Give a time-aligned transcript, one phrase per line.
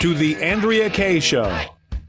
[0.00, 1.54] to the Andrea Kaye Show.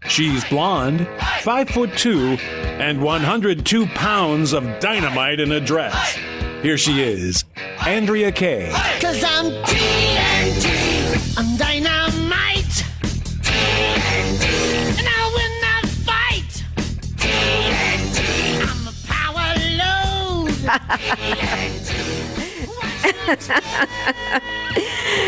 [0.07, 1.05] She's blonde,
[1.41, 2.37] five foot two,
[2.79, 6.17] and 102 pounds of dynamite in a dress.
[6.61, 7.43] Here she is,
[7.85, 8.71] Andrea Kaye.
[9.01, 11.37] Cause I'm TNT.
[11.37, 12.85] I'm dynamite.
[13.41, 14.45] TNT.
[14.97, 16.63] And I win that fight.
[17.17, 18.23] TNT.
[18.71, 19.53] I'm a power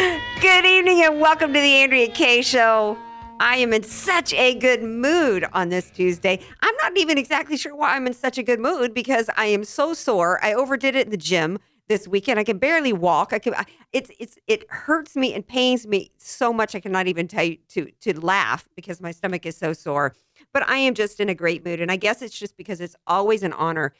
[0.09, 0.23] load.
[0.43, 2.97] Good evening and welcome to the Andrea Kaye Show.
[3.39, 6.37] I am in such a good mood on this Tuesday.
[6.61, 9.63] I'm not even exactly sure why I'm in such a good mood because I am
[9.63, 10.43] so sore.
[10.43, 12.41] I overdid it in the gym this weekend.
[12.41, 13.31] I can barely walk.
[13.31, 13.55] I can.
[13.93, 16.75] It's it's it hurts me and pains me so much.
[16.75, 20.13] I cannot even tell you to to laugh because my stomach is so sore.
[20.51, 22.97] But I am just in a great mood, and I guess it's just because it's
[23.07, 23.93] always an honor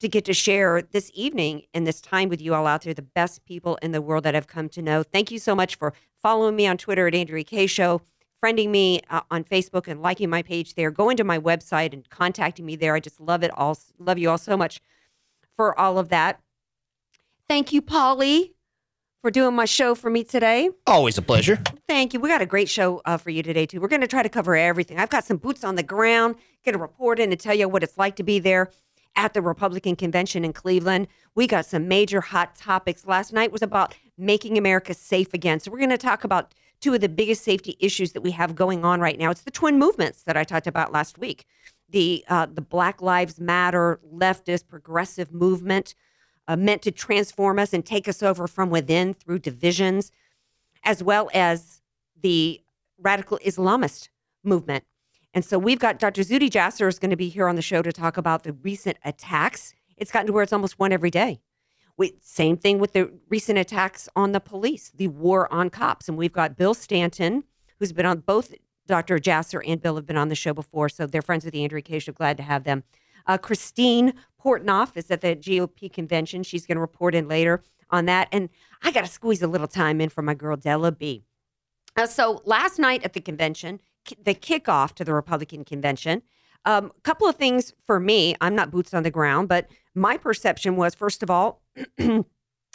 [0.00, 3.02] to get to share this evening and this time with you all out there, the
[3.02, 5.02] best people in the world that I've come to know.
[5.02, 5.92] Thank you so much for
[6.22, 8.02] following me on Twitter at Andrea Kaye Show
[8.42, 12.08] friending me uh, on Facebook and liking my page there, going to my website and
[12.08, 12.94] contacting me there.
[12.94, 13.76] I just love it all.
[13.98, 14.80] Love you all so much
[15.56, 16.40] for all of that.
[17.48, 18.54] Thank you, Polly,
[19.22, 20.70] for doing my show for me today.
[20.86, 21.60] Always a pleasure.
[21.88, 22.20] Thank you.
[22.20, 23.80] We got a great show uh, for you today, too.
[23.80, 24.98] We're going to try to cover everything.
[24.98, 27.82] I've got some boots on the ground, going to report in and tell you what
[27.82, 28.70] it's like to be there
[29.18, 31.08] at the Republican convention in Cleveland.
[31.34, 33.04] We got some major hot topics.
[33.04, 35.58] Last night was about making America safe again.
[35.58, 38.54] So we're going to talk about two of the biggest safety issues that we have
[38.54, 39.30] going on right now.
[39.30, 41.46] It's the twin movements that I talked about last week.
[41.90, 45.96] The uh, the Black Lives Matter leftist progressive movement
[46.46, 50.12] uh, meant to transform us and take us over from within through divisions,
[50.84, 51.82] as well as
[52.20, 52.60] the
[52.98, 54.10] radical Islamist
[54.44, 54.84] movement.
[55.34, 56.22] And so we've got Dr.
[56.22, 58.96] Zuhdi Jasser is going to be here on the show to talk about the recent
[59.04, 59.74] attacks.
[59.96, 61.40] It's gotten to where it's almost one every day.
[61.96, 66.08] We, same thing with the recent attacks on the police, the war on cops.
[66.08, 67.44] And we've got Bill Stanton,
[67.78, 68.54] who's been on both
[68.86, 69.18] Dr.
[69.18, 70.88] Jasser and Bill have been on the show before.
[70.88, 72.12] So they're friends with the Andrea Kaye Show.
[72.12, 72.84] Glad to have them.
[73.26, 76.42] Uh, Christine Portnoff is at the GOP convention.
[76.42, 78.28] She's going to report in later on that.
[78.32, 78.48] And
[78.82, 81.24] I got to squeeze a little time in for my girl, Della B.
[81.96, 83.80] Uh, so last night at the convention,
[84.22, 86.22] the kickoff to the Republican convention,
[86.64, 88.34] a um, couple of things for me.
[88.40, 91.62] I'm not boots on the ground, but my perception was, first of all,
[91.98, 92.24] a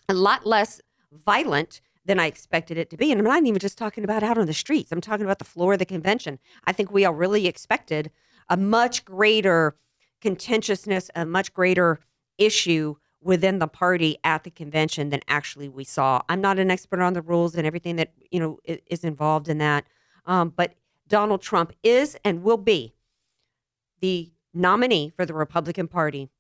[0.10, 3.12] lot less violent than I expected it to be.
[3.12, 5.46] And I'm not even just talking about out on the streets, I'm talking about the
[5.46, 6.40] floor of the convention.
[6.66, 8.12] I think we all really expected
[8.50, 9.76] a much greater
[10.22, 12.00] contentiousness, a much greater
[12.38, 16.22] issue within the party at the convention than actually we saw.
[16.28, 19.60] I'm not an expert on the rules and everything that you know is involved in
[19.60, 19.86] that,
[20.26, 20.74] um, but
[21.14, 22.96] Donald Trump is and will be
[24.02, 26.32] the nominee for the Republican Party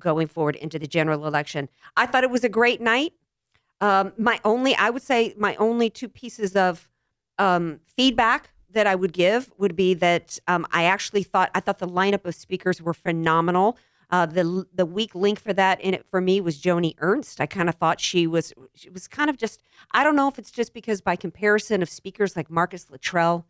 [0.00, 1.68] going forward into the general election.
[1.96, 3.12] I thought it was a great night.
[3.80, 6.90] Um, my only, I would say, my only two pieces of
[7.38, 11.78] um, feedback that I would give would be that um, I actually thought I thought
[11.78, 13.78] the lineup of speakers were phenomenal.
[14.10, 17.40] Uh, the the weak link for that in it for me was Joni Ernst.
[17.40, 19.62] I kind of thought she was she was kind of just
[19.92, 23.46] I don't know if it's just because by comparison of speakers like Marcus Luttrell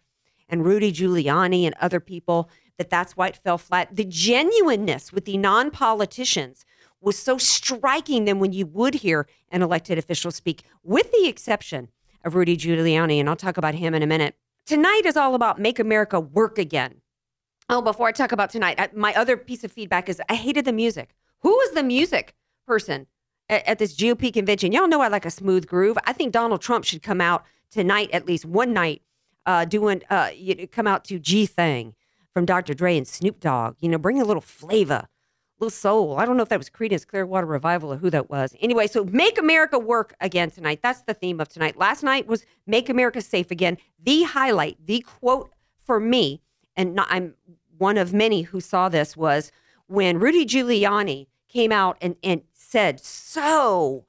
[0.49, 3.94] and Rudy Giuliani and other people that that's why it fell flat.
[3.94, 6.65] The genuineness with the non politicians
[7.00, 11.91] was so striking than when you would hear an elected official speak, with the exception
[12.25, 13.21] of Rudy Giuliani.
[13.21, 14.34] And I'll talk about him in a minute.
[14.66, 17.03] Tonight is all about make America work again.
[17.69, 20.72] Oh, before I talk about tonight, my other piece of feedback is I hated the
[20.72, 21.15] music.
[21.41, 22.34] Who was the music
[22.66, 23.06] person
[23.49, 24.72] at, at this GOP convention?
[24.72, 25.97] Y'all know I like a smooth groove.
[26.05, 29.03] I think Donald Trump should come out tonight, at least one night,
[29.47, 31.94] uh, doing uh, you come out to G Thing
[32.32, 32.75] from Dr.
[32.75, 33.77] Dre and Snoop Dogg.
[33.81, 35.06] You know, bring a little flavor,
[35.59, 36.19] little soul.
[36.19, 38.55] I don't know if that was Creedence Clearwater Revival or who that was.
[38.60, 40.81] Anyway, so make America work again tonight.
[40.82, 41.77] That's the theme of tonight.
[41.77, 43.78] Last night was make America safe again.
[44.03, 45.50] The highlight, the quote
[45.84, 46.41] for me,
[46.76, 47.34] and not, I'm
[47.78, 49.53] one of many who saw this was
[49.87, 54.06] when Rudy Giuliani came out and, and said so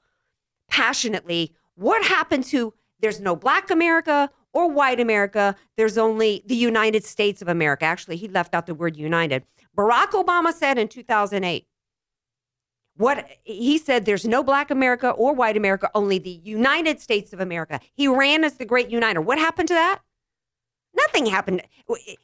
[0.70, 5.56] passionately, what happened to there's no black America or white America.
[5.78, 7.86] There's only the United States of America.
[7.86, 9.44] Actually, he left out the word united.
[9.78, 11.68] Barack Obama said in 2008,
[12.98, 17.42] what he said there's no black America or white America, only the United States of
[17.42, 17.82] America.
[17.94, 19.20] He ran as the great uniter.
[19.20, 20.00] What happened to that?
[20.96, 21.62] Nothing happened.
[21.90, 22.16] Eh,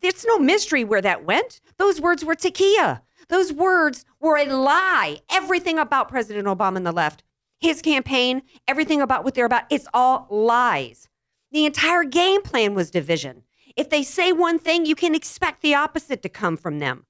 [0.00, 1.60] there's no mystery where that went.
[1.78, 3.02] Those words were tequila.
[3.28, 5.18] Those words were a lie.
[5.32, 7.24] Everything about President Obama and the left,
[7.58, 11.08] his campaign, everything about what they're about, it's all lies.
[11.52, 13.42] The entire game plan was division.
[13.76, 17.06] If they say one thing, you can expect the opposite to come from them.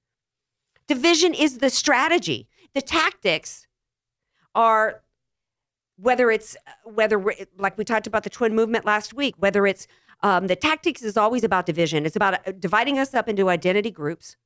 [0.86, 2.48] Division is the strategy.
[2.74, 3.66] The tactics
[4.54, 5.02] are
[5.96, 7.22] whether it's whether
[7.58, 9.86] like we talked about the twin movement last week, whether it's
[10.22, 12.04] Um, the tactics is always about division.
[12.04, 14.36] It's about uh, dividing us up into identity groups,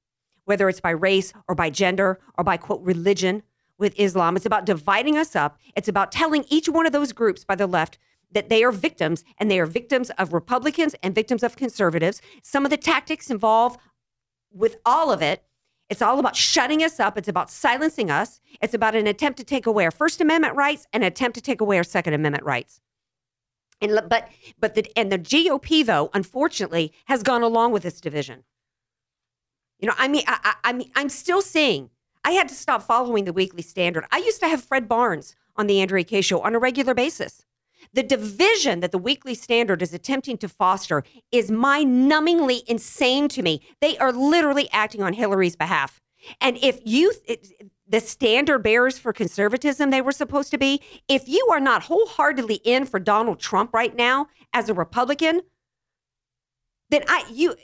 [0.45, 3.43] whether it's by race or by gender or by quote religion
[3.77, 4.37] with Islam.
[4.37, 5.59] It's about dividing us up.
[5.77, 7.99] It's about telling each one of those groups by the left
[8.35, 12.21] that they are victims and they are victims of Republicans and victims of conservatives.
[12.43, 13.81] Some of the tactics involved
[14.53, 15.45] with all of it.
[15.89, 17.17] It's all about shutting us up.
[17.17, 18.41] It's about silencing us.
[18.61, 21.41] It's about an attempt to take away our First Amendment rights and an attempt to
[21.41, 22.81] take away our Second Amendment rights.
[23.81, 24.29] And but
[24.59, 28.45] but the and the GOP though, unfortunately, has gone along with this division.
[29.79, 31.91] You know, I mean, I, I, I mean, I'm still seeing.
[32.25, 34.07] I had to stop following the Weekly Standard.
[34.11, 37.44] I used to have Fred Barnes on the Andrea Kaye show on a regular basis.
[37.95, 43.43] The division that the Weekly Standard is attempting to foster is mind numbingly insane to
[43.43, 43.63] me.
[43.81, 46.01] They are literally acting on Hillary's behalf.
[46.41, 47.13] And if you,
[47.87, 52.61] the standard bearers for conservatism they were supposed to be, if you are not wholeheartedly
[52.65, 55.43] in for Donald Trump right now as a Republican,
[56.91, 57.55] then I, you,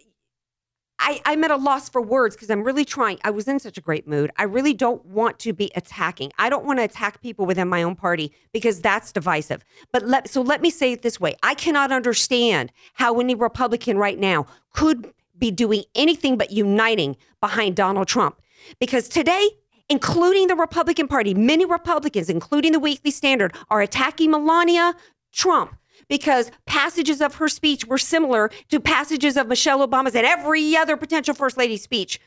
[1.00, 3.18] I, I'm at a loss for words because I'm really trying.
[3.24, 4.30] I was in such a great mood.
[4.36, 6.30] I really don't want to be attacking.
[6.38, 9.64] I don't want to attack people within my own party because that's divisive.
[9.92, 13.96] But let so let me say it this way: I cannot understand how any Republican
[13.96, 18.40] right now could be doing anything but uniting behind Donald Trump.
[18.78, 19.48] Because today,
[19.88, 24.94] including the Republican Party, many Republicans, including the Weekly Standard, are attacking Melania
[25.32, 25.74] Trump
[26.10, 30.98] because passages of her speech were similar to passages of Michelle Obama's and every other
[30.98, 32.20] potential first lady speech,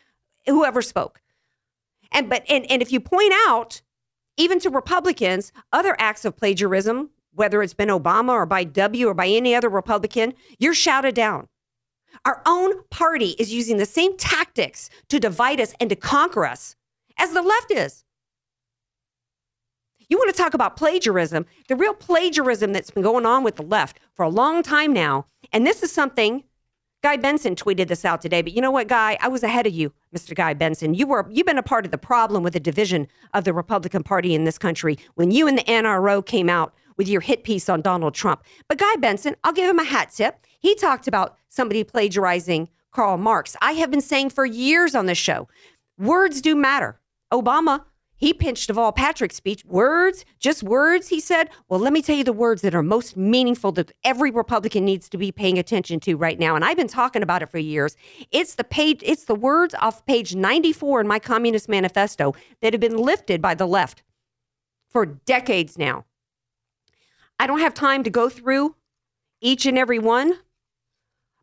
[0.47, 1.21] whoever spoke.
[2.12, 3.81] And but and, and if you point out,
[4.38, 9.13] even to Republicans, other acts of plagiarism, whether it's been Obama or by W or
[9.13, 11.47] by any other Republican, you're shouted down.
[12.25, 16.75] Our own party is using the same tactics to divide us and to conquer us
[17.18, 18.06] as the left is.
[20.13, 23.63] You want to talk about plagiarism, the real plagiarism that's been going on with the
[23.63, 25.25] left for a long time now.
[25.51, 26.44] And this is something
[27.01, 29.18] Guy Benson tweeted this out today, but you know what, Guy?
[29.19, 30.36] I was ahead of you, Mr.
[30.36, 30.94] Guy Benson.
[30.94, 34.04] You were you've been a part of the problem with the division of the Republican
[34.04, 37.68] Party in this country when you and the NRO came out with your hit piece
[37.68, 38.44] on Donald Trump.
[38.68, 40.45] But Guy Benson, I'll give him a hat tip.
[40.59, 43.56] He talked about somebody plagiarizing Karl Marx.
[43.63, 45.48] I have been saying for years on this show,
[45.98, 47.00] words do matter.
[47.33, 47.86] Obama
[48.24, 49.66] he pinched Deval Patrick's speech.
[49.66, 51.50] Words, just words, he said.
[51.68, 55.10] Well, let me tell you the words that are most meaningful that every Republican needs
[55.10, 56.56] to be paying attention to right now.
[56.56, 57.98] And I've been talking about it for years.
[58.31, 62.80] It's the page, it's the words off page 94 in my Communist Manifesto that have
[62.80, 64.04] been lifted by the left
[64.90, 66.06] for decades now.
[67.38, 68.78] I don't have time to go through
[69.42, 70.36] each and every one,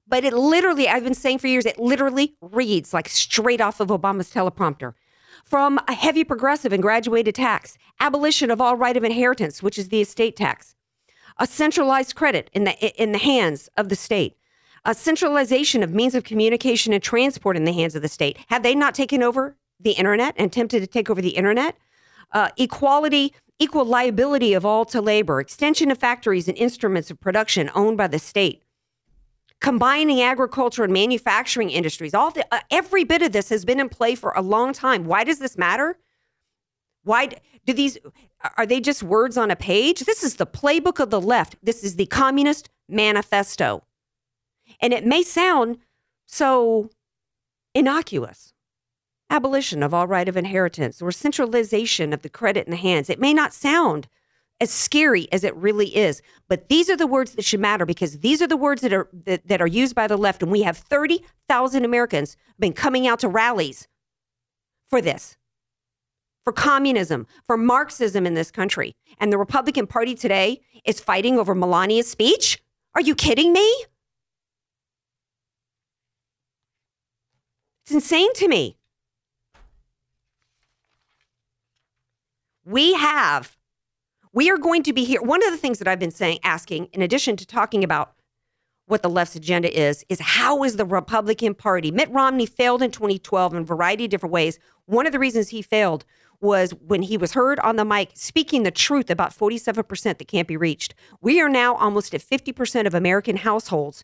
[0.08, 3.88] but it literally, I've been saying for years, it literally reads like straight off of
[3.88, 4.94] Obama's teleprompter
[5.44, 9.88] from a heavy progressive and graduated tax, abolition of all right of inheritance, which is
[9.88, 10.74] the estate tax,
[11.38, 14.36] a centralized credit in the in the hands of the state,
[14.84, 18.38] a centralization of means of communication and transport in the hands of the state.
[18.48, 21.76] Have they not taken over the internet and attempted to take over the internet?
[22.32, 27.70] Uh, equality, equal liability of all to labor, extension of factories and instruments of production
[27.74, 28.62] owned by the state
[29.60, 32.14] combining agriculture and manufacturing industries.
[32.14, 35.04] All the, uh, every bit of this has been in play for a long time.
[35.04, 35.98] Why does this matter?
[37.04, 37.28] Why
[37.66, 37.98] do these
[38.56, 40.00] are they just words on a page?
[40.00, 41.56] This is the playbook of the left.
[41.62, 43.84] This is the communist manifesto.
[44.80, 45.78] And it may sound
[46.26, 46.90] so
[47.74, 48.54] innocuous.
[49.28, 53.10] Abolition of all right of inheritance or centralization of the credit in the hands.
[53.10, 54.08] It may not sound
[54.60, 56.20] as scary as it really is.
[56.48, 59.08] But these are the words that should matter because these are the words that are
[59.24, 60.42] that, that are used by the left.
[60.42, 63.88] And we have 30,000 Americans been coming out to rallies
[64.88, 65.36] for this,
[66.44, 68.94] for communism, for Marxism in this country.
[69.18, 72.62] And the Republican Party today is fighting over Melania's speech?
[72.94, 73.84] Are you kidding me?
[77.82, 78.76] It's insane to me.
[82.64, 83.56] We have
[84.32, 85.20] we are going to be here.
[85.22, 88.12] One of the things that I've been saying, asking, in addition to talking about
[88.86, 91.90] what the left's agenda is, is how is the Republican Party?
[91.90, 94.58] Mitt Romney failed in 2012 in a variety of different ways.
[94.86, 96.04] One of the reasons he failed
[96.40, 100.48] was when he was heard on the mic speaking the truth about 47% that can't
[100.48, 100.94] be reached.
[101.20, 104.02] We are now almost at 50% of American households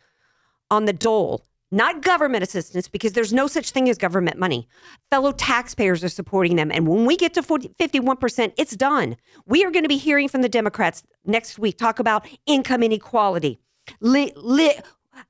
[0.71, 4.69] on the dole not government assistance, because there's no such thing as government money.
[5.11, 6.71] Fellow taxpayers are supporting them.
[6.71, 9.17] And when we get to 40, 51%, it's done.
[9.47, 13.59] We are going to be hearing from the Democrats next week talk about income inequality.
[14.01, 14.79] Li- li-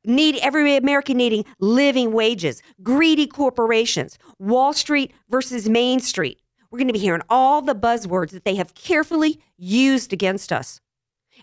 [0.04, 6.40] need every American needing living wages, greedy corporations, Wall Street versus Main Street.
[6.70, 10.80] We're going to be hearing all the buzzwords that they have carefully used against us.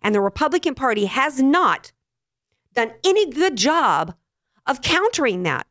[0.01, 1.91] And the Republican Party has not
[2.73, 4.15] done any good job
[4.65, 5.67] of countering that.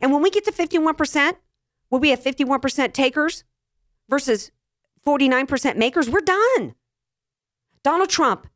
[0.00, 1.34] And when we get to 51%,
[1.90, 3.44] will we have 51% takers
[4.08, 4.50] versus
[5.06, 6.08] 49% makers?
[6.08, 6.74] We're done.
[7.82, 8.46] Donald Trump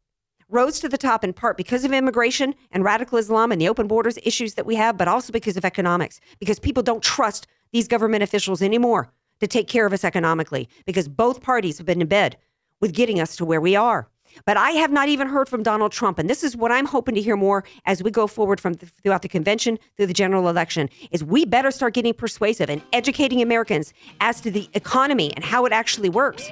[0.49, 3.87] rose to the top in part because of immigration and radical Islam and the open
[3.87, 7.89] borders issues that we have, but also because of economics, because people don't trust these
[7.89, 12.07] government officials anymore to take care of us economically, because both parties have been in
[12.07, 12.37] bed
[12.81, 14.09] with getting us to where we are.
[14.45, 17.15] But I have not even heard from Donald Trump, and this is what I'm hoping
[17.15, 20.49] to hear more as we go forward from the, throughout the convention through the general
[20.49, 20.89] election.
[21.11, 25.65] Is we better start getting persuasive and educating Americans as to the economy and how
[25.65, 26.49] it actually works,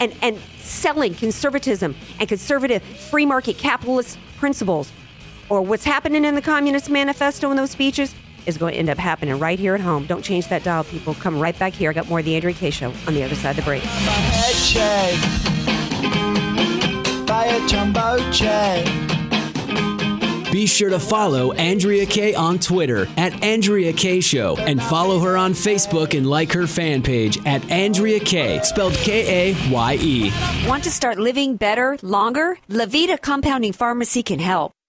[0.00, 4.92] and and selling conservatism and conservative free market capitalist principles,
[5.48, 8.14] or what's happening in the Communist Manifesto in those speeches
[8.46, 10.06] is going to end up happening right here at home.
[10.06, 11.14] Don't change that dial, people.
[11.14, 11.90] Come right back here.
[11.90, 13.82] I got more of the Andrea Kaye Show on the other side of the break.
[17.44, 18.84] Head a jumbo jet.
[20.50, 25.36] Be sure to follow Andrea Kaye on Twitter at Andrea Kaye Show and follow her
[25.36, 30.32] on Facebook and like her fan page at Andrea Kaye, spelled K A Y E.
[30.66, 32.58] Want to start living better, longer?
[32.70, 34.72] Levita Compounding Pharmacy can help.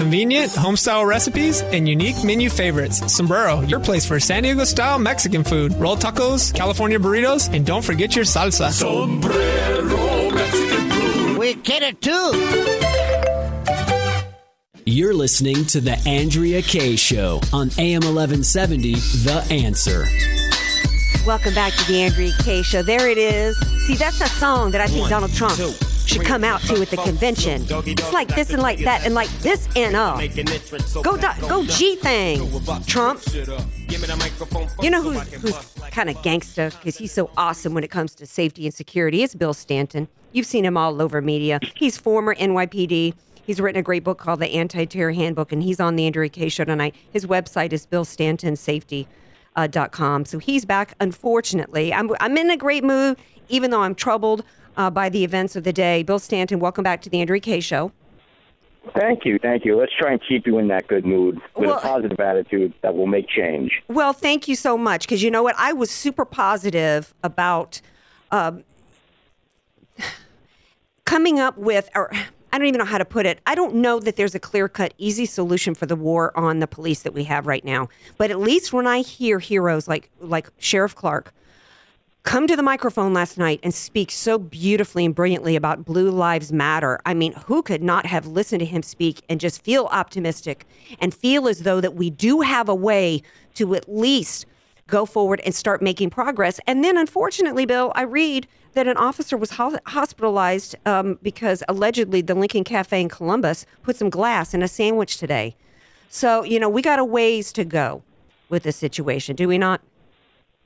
[0.00, 3.12] Convenient, home-style recipes, and unique menu favorites.
[3.12, 5.74] Sombrero, your place for San Diego-style Mexican food.
[5.74, 8.70] Roll tacos, California burritos, and don't forget your salsa.
[8.70, 11.36] Sombrero Mexican food.
[11.36, 12.32] We get it too.
[14.86, 20.06] You're listening to The Andrea Kaye Show on AM 1170, The Answer.
[21.26, 22.82] Welcome back to the Andrea Kaye Show.
[22.82, 23.54] There it is.
[23.86, 25.58] See, that's a song that I think Donald Trump
[26.10, 27.64] should come out to at the convention.
[27.68, 30.20] It's like this and like that and like this and uh.
[31.02, 32.50] Go go G thing,
[32.86, 33.22] Trump.
[34.82, 35.56] You know who's who's
[35.90, 39.22] kind of gangster because he's so awesome when it comes to safety and security.
[39.22, 40.08] It's Bill Stanton.
[40.32, 41.60] You've seen him all over media.
[41.74, 43.14] He's former NYPD.
[43.42, 46.48] He's written a great book called The Anti-Terror Handbook, and he's on the Andrea Kaye
[46.48, 46.94] Show tonight.
[47.12, 49.08] His website is Bill Stanton Safety
[49.56, 49.68] uh.
[50.24, 50.94] So he's back.
[51.00, 54.44] Unfortunately, I'm I'm in a great mood, even though I'm troubled
[54.76, 56.02] uh, by the events of the day.
[56.02, 57.92] Bill Stanton, welcome back to the Andrea Kaye Show.
[58.98, 59.76] Thank you, thank you.
[59.76, 62.94] Let's try and keep you in that good mood with Well- a positive attitude that
[62.96, 63.82] will make change.
[63.88, 65.54] Well, thank you so much because you know what?
[65.58, 67.80] I was super positive about
[68.30, 68.64] um,
[71.04, 72.10] coming up with, or
[72.52, 73.40] I don't even know how to put it.
[73.46, 76.66] I don't know that there's a clear cut, easy solution for the war on the
[76.66, 77.88] police that we have right now.
[78.16, 81.32] But at least when I hear heroes like like Sheriff Clarke
[82.22, 86.52] come to the microphone last night and speak so beautifully and brilliantly about Blue Lives
[86.52, 87.00] Matter.
[87.06, 90.66] I mean, who could not have listened to him speak and just feel optimistic
[91.00, 93.22] and feel as though that we do have a way
[93.54, 94.46] to at least
[94.86, 96.60] go forward and start making progress?
[96.66, 102.20] And then, unfortunately, Bill, I read that an officer was ho- hospitalized um, because allegedly
[102.20, 105.56] the Lincoln Cafe in Columbus put some glass in a sandwich today.
[106.10, 108.02] So, you know, we got a ways to go
[108.48, 109.80] with this situation, do we not?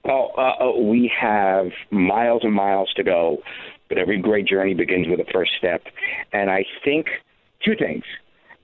[0.06, 3.38] Uh, uh, we have miles and miles to go,
[3.88, 5.82] but every great journey begins with a first step.
[6.32, 7.06] And I think
[7.64, 8.04] two things.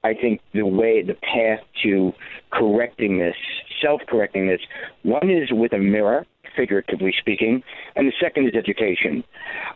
[0.04, 2.12] I think the way, the path to
[2.52, 3.36] correcting this,
[3.82, 4.60] self correcting this,
[5.02, 7.62] one is with a mirror, figuratively speaking,
[7.96, 9.24] and the second is education.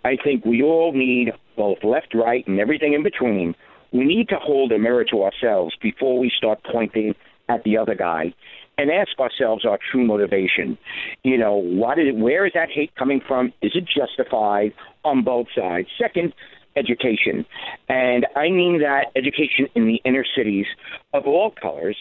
[0.04, 3.54] I think we all need both left, right, and everything in between.
[3.92, 7.14] We need to hold a mirror to ourselves before we start pointing
[7.48, 8.34] at the other guy
[8.78, 10.78] and ask ourselves our true motivation.
[11.22, 13.52] You know, what is, where is that hate coming from?
[13.62, 14.72] Is it justified
[15.04, 15.88] on both sides?
[15.98, 16.34] Second,
[16.76, 17.44] education.
[17.88, 20.66] And I mean that education in the inner cities
[21.12, 21.96] of all colors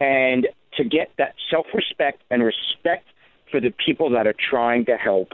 [0.00, 3.06] and to get that self respect and respect
[3.50, 5.28] for the people that are trying to help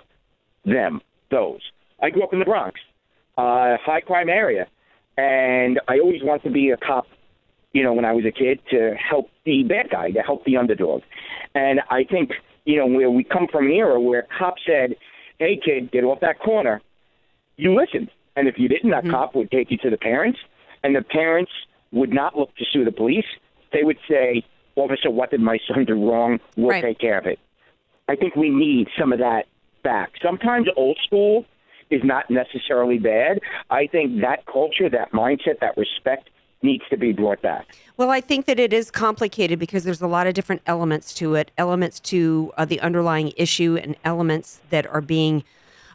[0.65, 1.61] them, those.
[2.01, 2.79] I grew up in the Bronx,
[3.39, 4.67] uh, high crime area,
[5.17, 7.07] and I always wanted to be a cop
[7.73, 10.57] you know, when I was a kid to help the bad guy, to help the
[10.57, 11.03] underdog.
[11.55, 12.31] And I think,
[12.65, 14.97] you know, where we come from an era where cops said,
[15.39, 16.81] hey, kid, get off that corner,
[17.57, 18.11] you listened.
[18.37, 19.11] And if you didn't, that Mm-hmm.
[19.13, 20.39] cop would take you to the parents,
[20.83, 21.53] and the parents
[21.93, 23.27] would not look to sue the police.
[23.73, 24.45] They would say,
[24.77, 26.39] officer, what did my son do wrong?
[26.57, 26.83] We'll Right.
[26.83, 27.39] take care of it.
[28.09, 29.47] I think we need some of that
[29.83, 30.13] back.
[30.23, 31.45] Sometimes old school
[31.91, 33.41] is not necessarily bad.
[33.71, 36.31] I think that culture, that mindset, that respect
[36.63, 37.77] needs to be brought back.
[37.97, 41.35] Well, I think that it is complicated because there's a lot of different elements to
[41.35, 45.45] it, elements to uh, the underlying issue, and elements that are being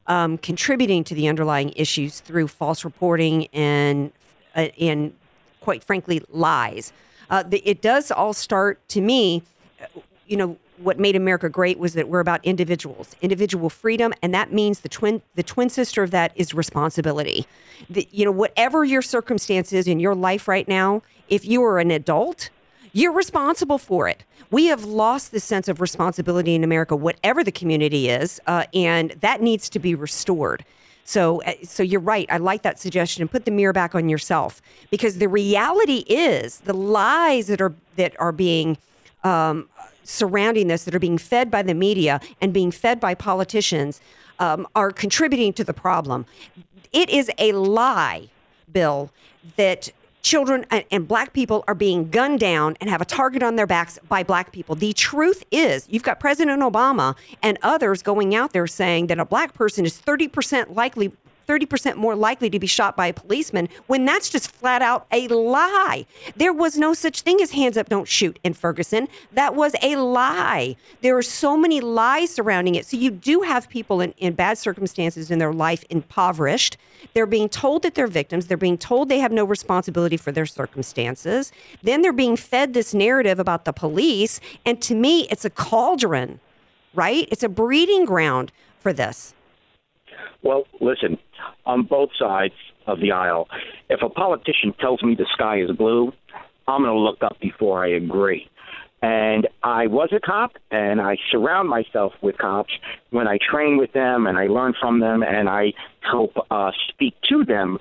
[0.08, 4.12] um, contributing to the underlying issues through false reporting and
[4.56, 5.14] uh, and
[5.62, 6.94] quite frankly lies.
[7.30, 9.44] Uh, the, it does all start to me.
[9.82, 14.34] uh, You know what made America great was that we're about individuals, individual freedom, and
[14.34, 17.48] that means the twin the twin sister of that is responsibility.
[17.90, 21.92] The, you know whatever your circumstances in your life right now, if you are an
[21.92, 22.50] adult,
[22.94, 24.24] you're responsible for it.
[24.50, 29.12] We have lost the sense of responsibility in America, whatever the community is, uh, and
[29.22, 30.64] that needs to be restored.
[31.04, 32.28] So, uh, so you're right.
[32.30, 33.22] I like that suggestion.
[33.22, 37.74] And Put the mirror back on yourself because the reality is the lies that are
[37.96, 38.78] that are being
[39.24, 39.70] um,
[40.08, 44.02] surrounding this, that are being fed by the media and being fed by politicians,
[44.40, 46.26] um, are contributing to the problem.
[46.94, 48.30] It is a lie,
[48.72, 49.12] Bill,
[49.58, 53.56] that children and, and black people are being gunned down and have a target on
[53.56, 54.76] their backs by black people.
[54.76, 59.26] The truth is, you've got President Obama and others going out there saying that a
[59.26, 61.12] black person is 30% likely
[61.48, 65.28] 30% more likely to be shot by a policeman when that's just flat out a
[65.30, 66.06] lie.
[66.36, 69.08] There was no such thing as hands up, don't shoot in Ferguson.
[69.32, 70.76] That was a lie.
[71.02, 72.86] There are so many lies surrounding it.
[72.86, 76.78] So you do have people in, in bad circumstances in their life impoverished.
[77.14, 78.48] They're being told that they're victims.
[78.48, 81.52] They're being told they have no responsibility for their circumstances.
[81.82, 84.40] Then they're being fed this narrative about the police.
[84.66, 86.40] And to me, it's a cauldron,
[86.94, 87.28] right?
[87.32, 89.34] It's a breeding ground for this.
[90.44, 91.18] Well, listen,
[91.68, 92.56] on both sides
[92.88, 93.48] of the aisle,
[93.90, 96.12] if a politician tells me the sky is blue,
[96.68, 98.50] I'm going to look up before I agree.
[99.02, 102.74] And I was a cop, and I surround myself with cops
[103.12, 107.14] when I train with them, and I learn from them, and I help uh, speak
[107.30, 107.78] to them.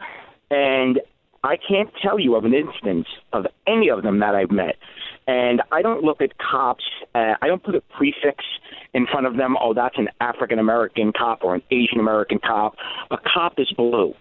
[0.50, 1.00] And
[1.42, 4.76] I can't tell you of an instance of any of them that I've met.
[5.26, 6.84] And I don't look at cops,
[7.14, 8.44] uh, I don't put a prefix
[8.94, 12.76] in front of them, oh, that's an African American cop or an Asian American cop.
[13.10, 14.14] A cop is blue.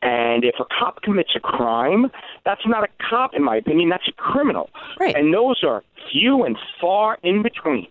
[0.00, 2.06] And if a cop commits a crime,
[2.44, 3.88] that's not a cop, in my opinion.
[3.88, 4.70] That's a criminal.
[4.98, 5.14] Right.
[5.14, 5.82] And those are
[6.12, 7.88] few and far in between.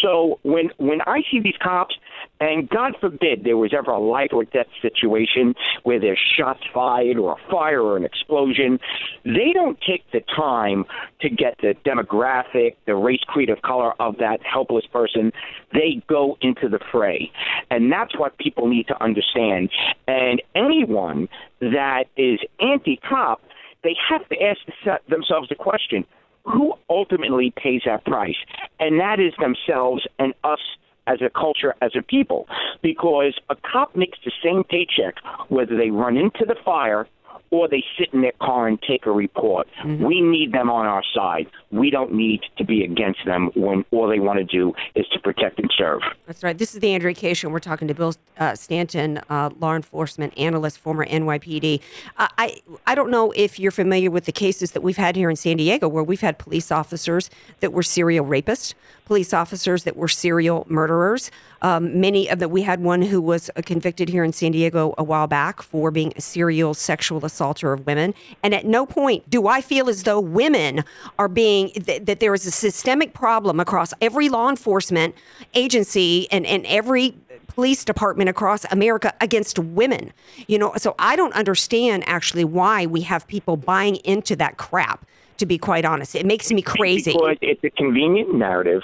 [0.00, 1.96] So when when I see these cops,
[2.40, 7.18] and God forbid there was ever a life or death situation where there's shots fired
[7.18, 8.78] or a fire or an explosion,
[9.24, 10.84] they don't take the time
[11.20, 15.32] to get the demographic, the race, creed, of color of that helpless person.
[15.72, 17.30] They go into the fray,
[17.70, 19.70] and that's what people need to understand.
[20.06, 21.28] And anyone
[21.60, 23.42] that is anti-cop,
[23.82, 24.60] they have to ask
[25.08, 26.04] themselves the question
[26.50, 28.36] who ultimately pays that price?
[28.80, 30.60] And that is themselves and us
[31.06, 32.46] as a culture, as a people.
[32.82, 35.16] Because a cop makes the same paycheck
[35.48, 37.08] whether they run into the fire
[37.50, 39.66] or they sit in their car and take a report.
[39.84, 41.46] We need them on our side.
[41.70, 45.18] We don't need to be against them when all they want to do is to
[45.20, 46.00] protect and serve.
[46.26, 46.56] That's right.
[46.56, 47.34] This is the Andrea Kaye.
[47.34, 47.48] Show.
[47.48, 51.80] We're talking to Bill uh, Stanton, uh, law enforcement analyst, former NYPD.
[52.16, 55.30] Uh, I I don't know if you're familiar with the cases that we've had here
[55.30, 57.30] in San Diego, where we've had police officers
[57.60, 61.30] that were serial rapists, police officers that were serial murderers.
[61.62, 62.50] Um, many of them.
[62.50, 65.90] We had one who was uh, convicted here in San Diego a while back for
[65.90, 68.14] being a serial sexual assaulter of women.
[68.42, 70.84] And at no point do I feel as though women
[71.18, 75.14] are being th- that there is a systemic problem across every law enforcement
[75.54, 77.14] agency and, and every
[77.48, 80.12] police department across America against women.
[80.46, 85.04] You know, so I don't understand actually why we have people buying into that crap.
[85.38, 87.12] To be quite honest, it makes me crazy.
[87.12, 88.82] Because it's a convenient narrative,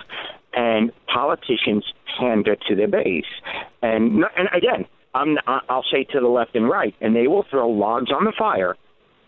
[0.57, 1.85] and politicians
[2.19, 3.25] pander to their base.
[3.83, 7.69] And and again, I'm I'll say to the left and right, and they will throw
[7.69, 8.77] logs on the fire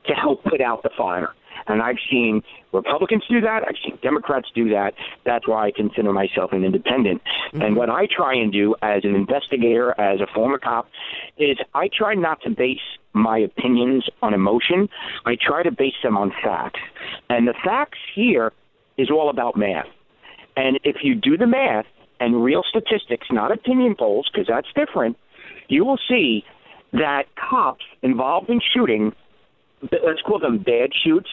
[0.06, 1.34] to help put out the fire.
[1.68, 3.62] And I've seen Republicans do that.
[3.66, 4.94] I've seen Democrats do that.
[5.24, 7.22] That's why I consider myself an independent.
[7.24, 7.62] Mm-hmm.
[7.62, 10.88] And what I try and do as an investigator, as a former cop,
[11.38, 12.78] is I try not to base
[13.14, 14.88] my opinions on emotion.
[15.24, 16.80] I try to base them on facts.
[17.30, 18.52] And the facts here
[18.98, 19.86] is all about math.
[20.56, 21.86] And if you do the math
[22.18, 25.16] and real statistics, not opinion polls, because that's different,
[25.68, 26.44] you will see
[26.92, 29.12] that cops involved in shooting,
[29.82, 31.28] let's call them bad shoots,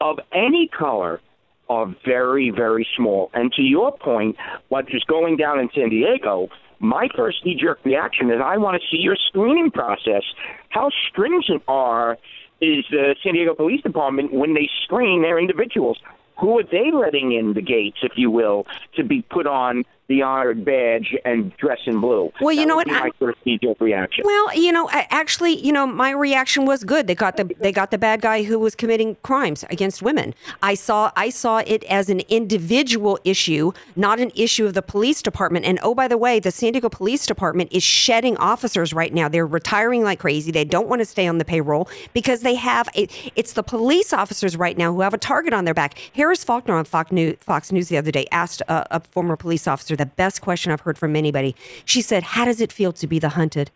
[0.00, 1.20] of any color
[1.68, 3.30] are very, very small.
[3.34, 4.36] And to your point,
[4.68, 6.48] what is going down in San Diego,
[6.80, 10.22] my first knee jerk reaction is I want to see your screening process.
[10.70, 12.16] How stringent are
[12.60, 15.98] is the San Diego Police Department when they screen their individuals?
[16.40, 20.22] Who are they letting in the gates, if you will, to be put on the
[20.22, 22.32] honored badge and dress in blue.
[22.40, 22.86] Well, you that know what?
[22.86, 24.24] My first knee-jerk reaction.
[24.26, 27.06] Well, you know, I- actually, you know, my reaction was good.
[27.06, 30.34] They got the they got the bad guy who was committing crimes against women.
[30.62, 35.20] I saw I saw it as an individual issue, not an issue of the police
[35.20, 35.66] department.
[35.66, 39.28] And oh, by the way, the San Diego Police Department is shedding officers right now.
[39.28, 40.50] They're retiring like crazy.
[40.50, 44.14] They don't want to stay on the payroll because they have a, it's the police
[44.14, 45.98] officers right now who have a target on their back.
[46.14, 49.68] Harris Faulkner on Fox News, Fox News the other day asked a, a former police
[49.68, 51.54] officer the best question I've heard from anybody.
[51.84, 53.70] She said, "How does it feel to be the hunted?"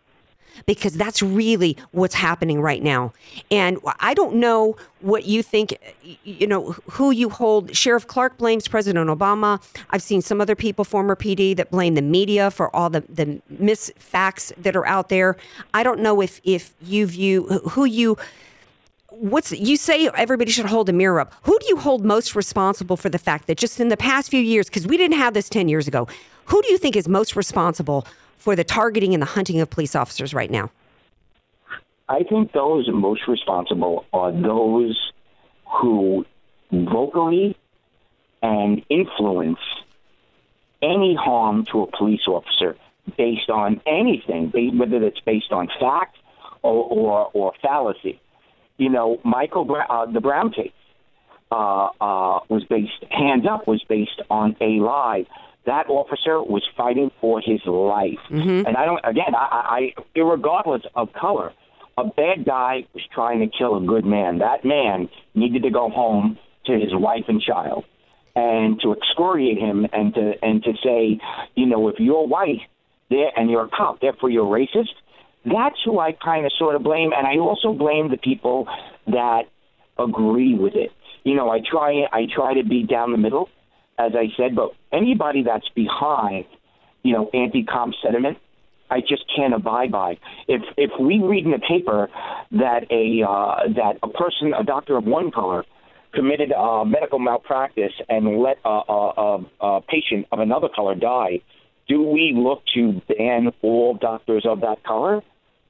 [0.65, 3.13] because that's really what's happening right now.
[3.51, 5.77] And I don't know what you think,
[6.23, 7.75] you know, who you hold.
[7.75, 9.61] Sheriff Clarke blames President Obama.
[9.89, 13.41] I've seen some other people, former PD, that blame the media for all the, the
[13.51, 15.37] misfacts that are out there.
[15.73, 18.17] I don't know if, if you view who you.
[19.19, 21.33] What's you say everybody should hold a mirror up?
[21.43, 24.39] Who do you hold most responsible for the fact that just in the past few
[24.39, 26.07] years, because we didn't have this 10 years ago,
[26.45, 29.95] who do you think is most responsible for the targeting and the hunting of police
[29.95, 30.71] officers right now?
[32.09, 35.11] I think those most responsible are those
[35.79, 36.25] who
[36.71, 37.55] vocally
[38.41, 39.59] and influence
[40.81, 42.75] any harm to a police officer
[43.15, 46.17] based on anything, whether it's based on fact
[46.63, 48.19] or, or, or fallacy.
[48.77, 50.71] You know, Michael, Bra- uh, the Brown case
[51.51, 55.25] uh, uh, was based, hands up, was based on a lie.
[55.65, 58.19] That officer was fighting for his life.
[58.65, 61.53] And I don't, again, I, I, I, regardless of color,
[61.97, 64.39] a bad guy was trying to kill a good man.
[64.39, 67.85] That man needed to go home to his wife and child.
[68.35, 71.19] And to excoriate him and to and to say,
[71.53, 72.61] you know, if you're white
[73.11, 74.95] there and you're a cop, therefore you're racist,
[75.45, 77.11] that's who I kind of sort of blame.
[77.15, 78.67] And I also blame the people
[79.07, 79.43] that
[79.97, 80.91] agree with it.
[81.23, 83.49] You know, I try I try to be down the middle,
[83.97, 86.45] as I said, but anybody that's behind,
[87.03, 88.37] you know, anti-comp sentiment,
[88.89, 90.17] I just can't abide by.
[90.47, 92.09] If if we read in the paper
[92.51, 95.63] that a uh, that a person, a doctor of one color,
[96.13, 99.13] committed uh, medical malpractice and let a, a,
[99.61, 101.41] a, a patient of another color die,
[101.87, 105.21] do we look to ban all doctors of that color?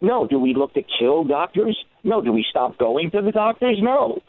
[0.03, 0.27] No.
[0.27, 1.83] Do we look to kill doctors?
[2.03, 2.21] No.
[2.21, 3.81] Do we stop going to the doctors?
[3.81, 4.21] No.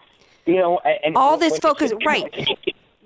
[0.46, 2.32] You know, and, All this focus, right?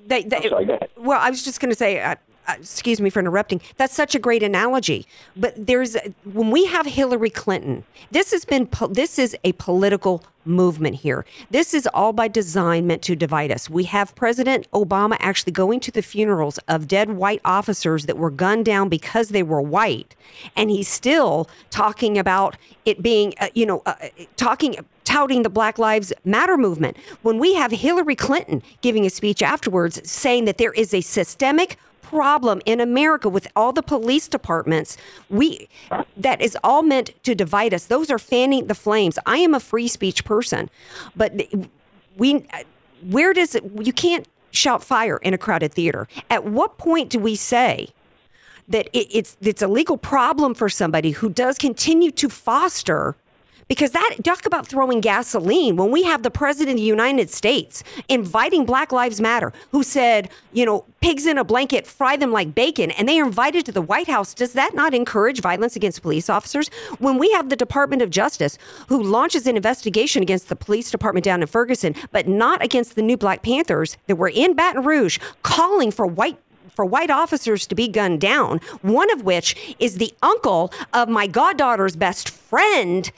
[0.06, 0.66] They, they, sorry.
[0.96, 2.16] Well, I was just going to say, uh,
[2.48, 3.60] excuse me for interrupting.
[3.76, 5.06] That's such a great analogy.
[5.36, 10.96] But there's when we have Hillary Clinton, this has been this is a political movement
[10.96, 11.24] here.
[11.50, 13.68] This is all by design meant to divide us.
[13.68, 18.30] We have President Obama actually going to the funerals of dead white officers that were
[18.30, 20.16] gunned down because they were white,
[20.56, 23.94] and he's still talking about it being, uh, you know, uh,
[24.36, 26.94] talking touting the Black Lives Matter movement.
[27.22, 31.78] When we have Hillary Clinton giving a speech afterwards saying that there is a systemic
[32.08, 34.96] problem in America with all the police departments,
[35.28, 35.68] we
[36.16, 37.84] that is all meant to divide us.
[37.84, 39.18] Those are fanning the flames.
[39.26, 40.70] I am a free speech person,
[41.14, 41.32] but
[42.16, 42.46] we
[43.02, 46.08] where does it you can't shout fire in a crowded theater.
[46.30, 47.88] At what point do we say
[48.68, 53.16] that it, it's it's a legal problem for somebody who does continue to foster
[53.68, 57.84] because that talk about throwing gasoline when we have the president of the United States
[58.08, 62.54] inviting Black Lives Matter, who said, you know, pigs in a blanket, fry them like
[62.54, 64.34] bacon, and they are invited to the White House.
[64.34, 66.68] Does that not encourage violence against police officers?
[66.98, 71.24] When we have the Department of Justice who launches an investigation against the police department
[71.24, 75.18] down in Ferguson, but not against the new Black Panthers that were in Baton Rouge,
[75.42, 76.38] calling for white
[76.78, 81.26] for white officers to be gunned down, one of which is the uncle of my
[81.26, 83.10] goddaughter's best friend.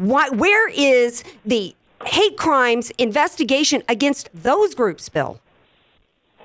[0.00, 5.42] Why, where is the hate crimes investigation against those groups, Bill?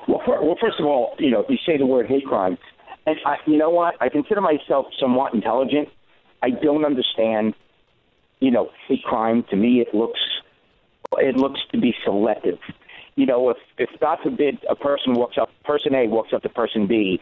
[0.09, 2.57] Well, fir- well, first of all, you know, you say the word hate crime,
[3.05, 3.95] and I, you know what?
[4.01, 5.87] I consider myself somewhat intelligent.
[6.43, 7.53] I don't understand,
[8.41, 9.45] you know, hate crime.
[9.51, 10.19] To me, it looks
[11.17, 12.59] it looks to be selective.
[13.15, 16.49] You know, if if God forbid a person walks up, person A walks up to
[16.49, 17.19] person B,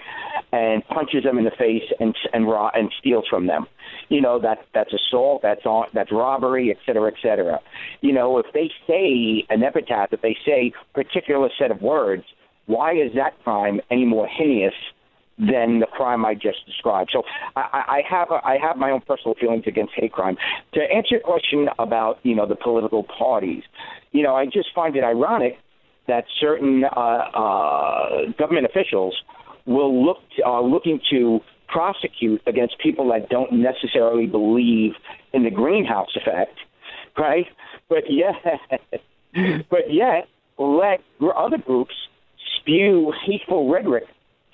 [0.52, 3.68] and punches them in the face and and ro- and steals from them,
[4.10, 7.60] you know that that's assault, that's on, that's robbery, et cetera, et cetera.
[8.02, 12.24] You know, if they say an epitaph, if they say particular set of words,
[12.66, 14.74] why is that crime any more heinous
[15.38, 17.10] than the crime I just described.
[17.12, 17.24] So
[17.56, 20.38] I, I have a, I have my own personal feelings against hate crime.
[20.74, 23.64] To answer your question about you know the political parties,
[24.12, 25.58] you know I just find it ironic
[26.08, 29.16] that certain uh, uh, government officials
[29.66, 34.92] will look to, are looking to prosecute against people that don't necessarily believe
[35.34, 36.58] in the greenhouse effect,
[37.18, 37.46] right?
[37.90, 38.36] But yet,
[39.70, 41.02] but yet let
[41.36, 41.96] other groups
[42.60, 44.04] spew hateful rhetoric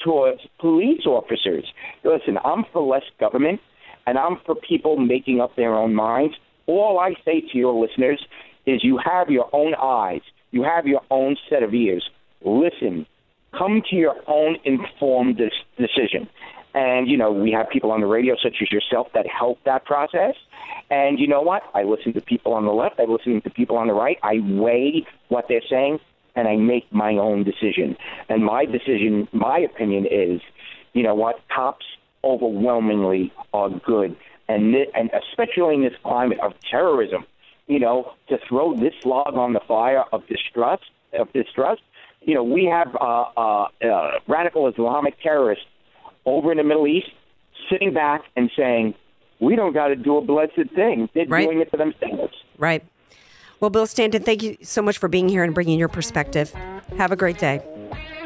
[0.03, 1.65] towards police officers.
[2.03, 3.59] Listen, I'm for less government,
[4.07, 6.35] and I'm for people making up their own minds.
[6.67, 8.23] All I say to your listeners
[8.65, 12.09] is you have your own eyes, you have your own set of ears.
[12.43, 13.05] Listen,
[13.57, 15.41] come to your own informed
[15.77, 16.29] decision.
[16.73, 19.85] And, you know, we have people on the radio, such as yourself, that help that
[19.85, 20.35] process.
[20.91, 21.63] And you know what?
[21.73, 24.17] I listen to people on the left, I listen to people on the right.
[24.21, 25.99] I weigh what they're saying,
[26.35, 27.97] and I make my own decision.
[28.27, 30.41] And my decision, my opinion is,
[30.93, 31.41] you know what?
[31.53, 31.85] Cops
[32.23, 34.15] overwhelmingly are good.
[34.47, 37.25] And, th- and especially in this climate of terrorism,
[37.69, 40.83] you know, to throw this log on the fire of distrust,
[41.17, 41.81] of distrust,
[42.21, 45.65] you know, we have uh, uh, uh, radical Islamic terrorists
[46.25, 47.11] over in the Middle East
[47.71, 48.95] sitting back and saying,
[49.39, 51.07] we don't got to do a blessed thing.
[51.13, 51.45] They're right.
[51.45, 52.33] doing it to themselves.
[52.57, 52.83] Right.
[53.59, 56.51] Well, Bill Stanton, thank you so much for being here and bringing your perspective.
[56.97, 57.61] Have a great day.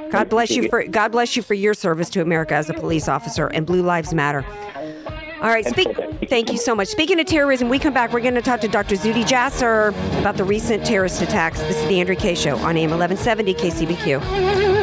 [0.10, 3.08] God bless you for God bless you for your service to America as a police
[3.08, 4.46] officer and Blue Lives Matter.
[5.44, 5.90] All right, speak,
[6.30, 6.88] thank you so much.
[6.88, 8.14] Speaking of terrorism, we come back.
[8.14, 8.96] We're going to talk to Dr.
[8.96, 9.90] Zuhdi Jasser
[10.22, 11.60] about the recent terrorist attacks.
[11.60, 14.83] This is the Andrea Kaye Show on AM 1170 KCBQ.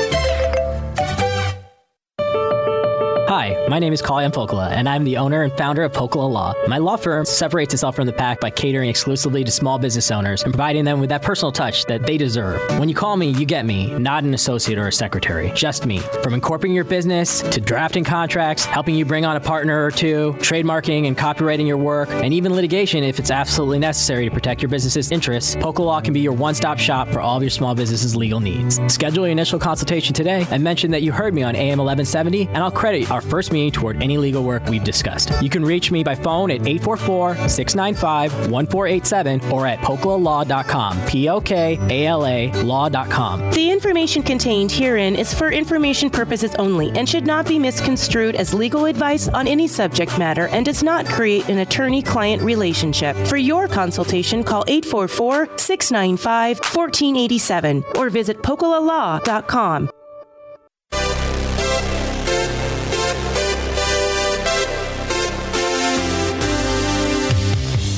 [3.71, 6.53] My name is Kalian Pokala, and I'm the owner and founder of Pokala Law.
[6.67, 10.43] My law firm separates itself from the pack by catering exclusively to small business owners
[10.43, 12.59] and providing them with that personal touch that they deserve.
[12.77, 15.99] When you call me, you get me, not an associate or a secretary, just me.
[16.21, 20.35] From incorporating your business to drafting contracts, helping you bring on a partner or two,
[20.39, 24.67] trademarking and copywriting your work, and even litigation if it's absolutely necessary to protect your
[24.67, 27.73] business's interests, Pokala Law can be your one stop shop for all of your small
[27.73, 28.81] business's legal needs.
[28.93, 32.57] Schedule your initial consultation today and mention that you heard me on AM 1170, and
[32.57, 35.31] I'll credit our first meeting toward any legal work we've discussed.
[35.41, 41.05] You can reach me by phone at 844 695 1487 or at pokalalaw.com.
[41.05, 43.51] P O K A L A law.com.
[43.51, 48.53] The information contained herein is for information purposes only and should not be misconstrued as
[48.53, 53.15] legal advice on any subject matter and does not create an attorney client relationship.
[53.27, 59.89] For your consultation, call 844 695 1487 or visit pokalalaw.com.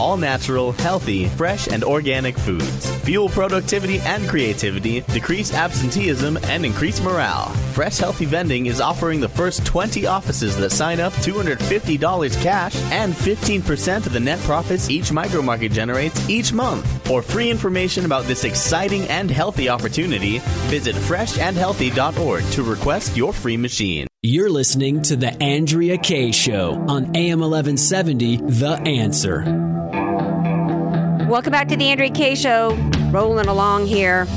[0.00, 2.90] all natural, healthy, fresh, and organic foods.
[3.00, 7.48] Fuel productivity and creativity, decrease absenteeism, and increase morale.
[7.72, 13.12] Fresh Healthy Vending is offering the first 20 offices that sign up $250 cash and
[13.12, 16.86] 15% of the net profits each micro market generates each month.
[17.06, 23.56] For free information about this exciting and healthy opportunity, visit freshandhealthy.org to request your free
[23.56, 24.06] machine.
[24.22, 29.75] You're listening to The Andrea Kaye Show on AM 1170, The Answer.
[31.28, 32.76] Welcome back to the Andrea Kaye Show.
[33.10, 34.28] Rolling along here.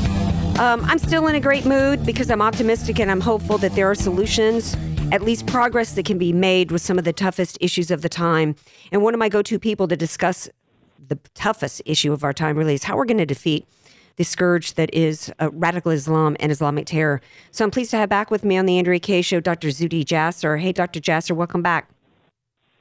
[0.57, 3.91] Um, I'm still in a great mood because I'm optimistic and I'm hopeful that there
[3.91, 4.75] are solutions,
[5.11, 8.09] at least progress that can be made with some of the toughest issues of the
[8.09, 8.55] time.
[8.91, 10.49] And one of my go to people to discuss
[11.07, 13.67] the toughest issue of our time really is how we're going to defeat
[14.15, 17.21] the scourge that is uh, radical Islam and Islamic terror.
[17.51, 19.67] So I'm pleased to have back with me on the Andrea Kaye Show Dr.
[19.67, 20.59] Zuhdi Jasser.
[20.59, 20.99] Hey, Dr.
[20.99, 21.87] Jasser, welcome back.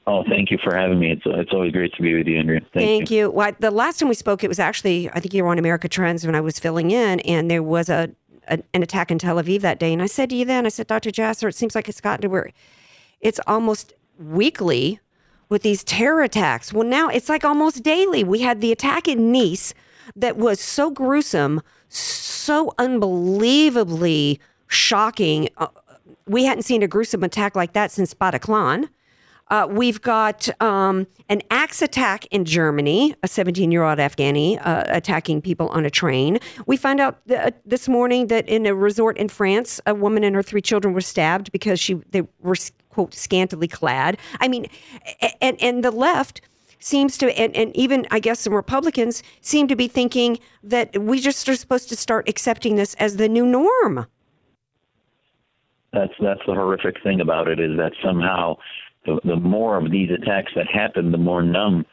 [0.09, 1.11] Oh, thank you for having me.
[1.11, 2.61] It's it's always great to be with you, Andrea.
[2.61, 3.17] Thank, Thank you.
[3.17, 3.29] you.
[3.29, 5.87] Well, the last time we spoke, it was actually I think you were on America
[5.87, 8.09] Trends when I was filling in, and there was a,
[8.47, 9.93] a an attack in Tel Aviv that day.
[9.93, 11.11] And I said to you then, I said, Dr.
[11.11, 12.49] Jasser, it seems like it's gotten to where
[13.21, 14.99] it's almost weekly
[15.47, 16.73] with these terror attacks.
[16.73, 18.23] Well, now it's like almost daily.
[18.23, 19.75] We had the attack in Nice
[20.15, 25.49] that was so gruesome, so unbelievably shocking.
[25.57, 25.67] Uh,
[26.25, 28.89] we hadn't seen a gruesome attack like that since Bataclan.
[29.49, 34.83] Uh, we've got um, an axe attack in Germany, a 17 year old Afghani uh,
[34.87, 36.39] attacking people on a train.
[36.67, 40.23] We find out th- uh, this morning that in a resort in France, a woman
[40.23, 42.55] and her three children were stabbed because she they were,
[42.89, 44.17] quote, scantily clad.
[44.39, 44.67] I mean,
[45.41, 46.41] and, and the left
[46.79, 51.19] seems to, and, and even I guess some Republicans seem to be thinking that we
[51.19, 54.05] just are supposed to start accepting this as the new norm.
[55.91, 58.57] That's that's the horrific thing about it is that somehow
[59.23, 61.85] the, the more of these attacks that happen, the more numb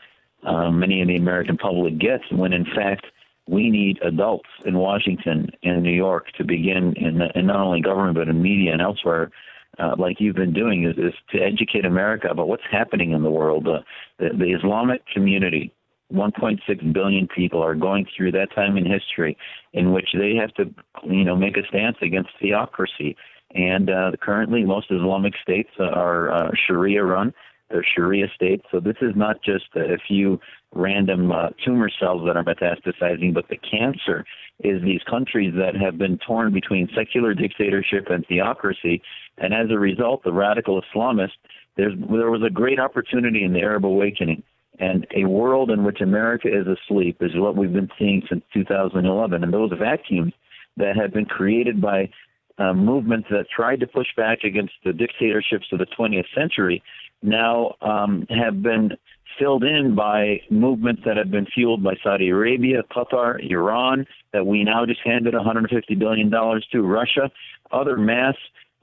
[0.44, 2.24] uh, many of the American public gets.
[2.31, 3.07] When in fact,
[3.48, 8.16] we need adults in Washington and New York to begin in, in not only government
[8.16, 9.31] but in media and elsewhere.
[9.79, 13.31] Uh, like you've been doing, is, is to educate America about what's happening in the
[13.31, 13.68] world.
[13.68, 13.81] Uh,
[14.18, 15.70] the, the Islamic community
[16.12, 19.37] 1.6 billion people are going through that time in history
[19.72, 20.72] in which they have to,
[21.05, 23.16] you know, make a stance against theocracy.
[23.56, 27.32] And uh, currently, most Islamic states are uh, Sharia run.
[27.70, 28.64] They're Sharia states.
[28.70, 30.38] So this is not just a few
[30.74, 34.24] random uh, tumor cells that are metastasizing, but the cancer
[34.62, 39.02] is these countries that have been torn between secular dictatorship and theocracy.
[39.38, 41.38] And as a result, the radical Islamists,
[41.76, 44.42] there was a great opportunity in the Arab awakening.
[44.78, 49.42] And a world in which America is asleep is what we've been seeing since 2011.
[49.42, 50.34] And those vacuums
[50.76, 52.10] that have been created by
[52.58, 56.82] uh, movements that tried to push back against the dictatorships of the 20th century
[57.22, 58.92] now um, have been
[59.38, 64.64] filled in by movements that have been fueled by Saudi Arabia, Qatar, Iran, that we
[64.64, 67.30] now just handed $150 billion to, Russia,
[67.70, 68.34] other mass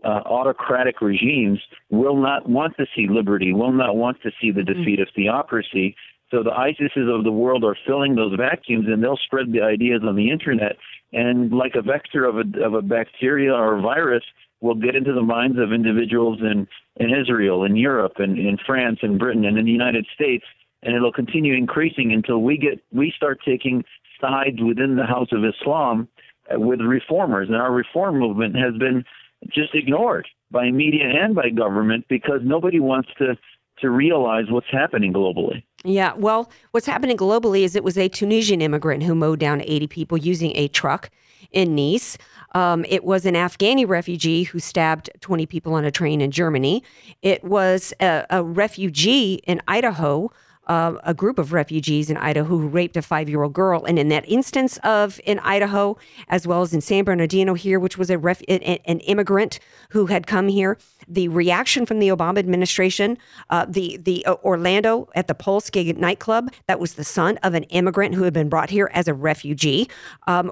[0.03, 1.59] uh, autocratic regimes
[1.89, 5.95] will not want to see liberty, will not want to see the defeat of theocracy.
[6.33, 10.01] So the ISISes of the world are filling those vacuums, and they'll spread the ideas
[10.03, 10.77] on the internet.
[11.11, 14.23] And like a vector of a of a bacteria or a virus
[14.59, 18.99] will get into the minds of individuals in in Israel, in Europe, and in France,
[19.03, 20.43] and Britain, and in the United States,
[20.81, 23.83] and it'll continue increasing until we get we start taking
[24.19, 26.07] sides within the House of Islam
[26.51, 29.05] uh, with reformers, and our reform movement has been
[29.49, 33.37] just ignored by media and by government because nobody wants to
[33.81, 35.63] to realize what's happening globally.
[35.85, 39.87] Yeah, well, what's happening globally is it was a Tunisian immigrant who mowed down 80
[39.87, 41.09] people using a truck
[41.51, 42.17] in Nice.
[42.55, 46.83] Um, it was an Afghani refugee who stabbed 20 people on a train in Germany.
[47.21, 50.31] It was a, a refugee in Idaho
[50.67, 53.83] uh, a group of refugees in Idaho who raped a five year old girl.
[53.85, 55.97] And in that instance of in Idaho,
[56.27, 60.07] as well as in San Bernardino here, which was a ref, an, an immigrant who
[60.07, 63.17] had come here, the reaction from the Obama administration,
[63.49, 67.53] uh, the the uh, Orlando at the Pulse gig nightclub, that was the son of
[67.53, 69.89] an immigrant who had been brought here as a refugee.
[70.27, 70.51] Um,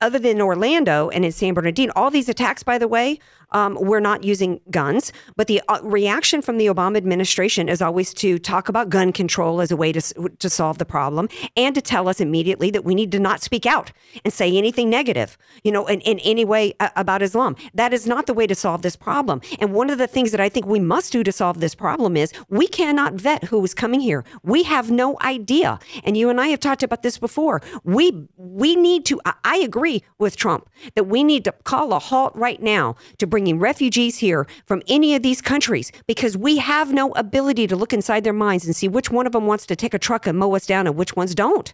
[0.00, 3.18] other than Orlando and in San Bernardino, all these attacks, by the way,
[3.56, 5.12] um, we're not using guns.
[5.34, 9.62] But the uh, reaction from the Obama administration is always to talk about gun control
[9.62, 12.94] as a way to, to solve the problem and to tell us immediately that we
[12.94, 13.92] need to not speak out
[14.24, 17.56] and say anything negative, you know, in, in any way uh, about Islam.
[17.72, 19.40] That is not the way to solve this problem.
[19.58, 22.14] And one of the things that I think we must do to solve this problem
[22.14, 24.22] is we cannot vet who is coming here.
[24.42, 25.78] We have no idea.
[26.04, 27.62] And you and I have talked about this before.
[27.84, 29.18] We we need to.
[29.44, 33.60] I agree with Trump that we need to call a halt right now to bringing
[33.60, 38.24] refugees here from any of these countries because we have no ability to look inside
[38.24, 40.52] their minds and see which one of them wants to take a truck and mow
[40.56, 41.72] us down and which ones don't.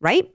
[0.00, 0.28] Right?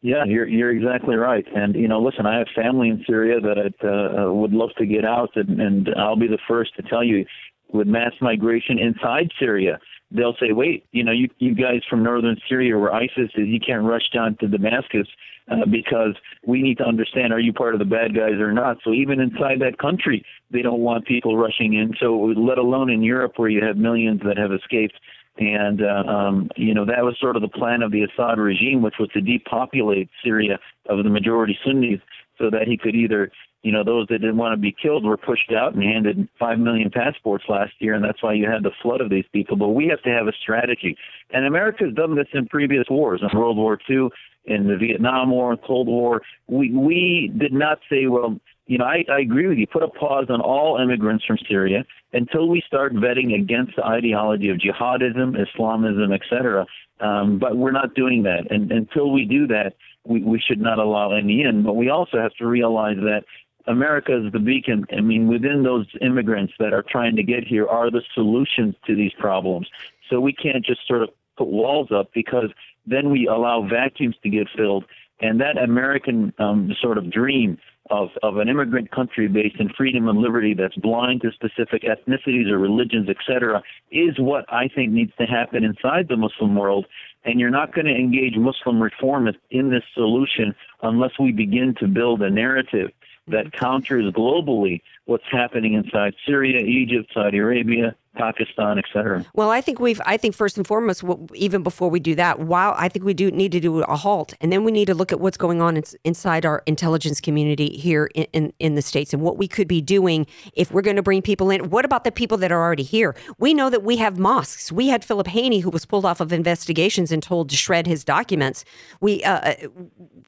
[0.00, 1.44] Yeah, you're you're exactly right.
[1.56, 4.86] And you know, listen, I have family in Syria that I uh, would love to
[4.86, 7.24] get out, and, and I'll be the first to tell you,
[7.72, 9.80] with mass migration inside Syria,
[10.14, 13.60] they'll say, "Wait, you know, you you guys from northern Syria where ISIS is, you
[13.60, 15.06] can't rush down to Damascus
[15.50, 16.14] uh, because
[16.46, 18.78] we need to understand are you part of the bad guys or not.
[18.84, 21.94] So even inside that country, they don't want people rushing in.
[22.00, 24.94] So let alone in Europe where you have millions that have escaped.
[25.36, 28.82] And uh, um, you know that was sort of the plan of the Assad regime,
[28.82, 32.00] which was to depopulate Syria of the majority Sunnis,
[32.38, 33.32] so that he could either
[33.64, 36.58] you know, those that didn't want to be killed were pushed out and handed 5
[36.58, 39.56] million passports last year, and that's why you had the flood of these people.
[39.56, 40.98] But we have to have a strategy.
[41.30, 44.10] And America's done this in previous wars, in World War II,
[44.44, 46.20] in the Vietnam War, Cold War.
[46.46, 49.66] We, we did not say, well, you know, I, I agree with you.
[49.66, 54.50] Put a pause on all immigrants from Syria until we start vetting against the ideology
[54.50, 56.66] of jihadism, Islamism, etc.
[57.00, 58.50] Um, but we're not doing that.
[58.50, 59.72] And until we do that,
[60.06, 61.62] we, we should not allow any in.
[61.62, 63.24] But we also have to realize that
[63.66, 64.84] America is the beacon.
[64.96, 68.94] I mean, within those immigrants that are trying to get here are the solutions to
[68.94, 69.68] these problems.
[70.10, 72.50] So we can't just sort of put walls up because
[72.86, 74.84] then we allow vacuums to get filled.
[75.20, 77.56] And that American um, sort of dream
[77.90, 82.50] of, of an immigrant country based in freedom and liberty that's blind to specific ethnicities
[82.50, 86.86] or religions, et cetera, is what I think needs to happen inside the Muslim world.
[87.24, 91.86] And you're not going to engage Muslim reformists in this solution unless we begin to
[91.86, 92.90] build a narrative
[93.28, 99.24] that counters globally what's happening inside Syria, Egypt, Saudi Arabia, Pakistan, etc.
[99.34, 100.00] Well, I think we've.
[100.06, 101.02] I think first and foremost,
[101.34, 104.34] even before we do that, while I think we do need to do a halt,
[104.40, 107.76] and then we need to look at what's going on in, inside our intelligence community
[107.76, 110.96] here in, in, in the states and what we could be doing if we're going
[110.96, 111.70] to bring people in.
[111.70, 113.16] What about the people that are already here?
[113.38, 114.70] We know that we have mosques.
[114.70, 118.04] We had Philip Haney, who was pulled off of investigations and told to shred his
[118.04, 118.64] documents.
[119.00, 119.54] We uh, uh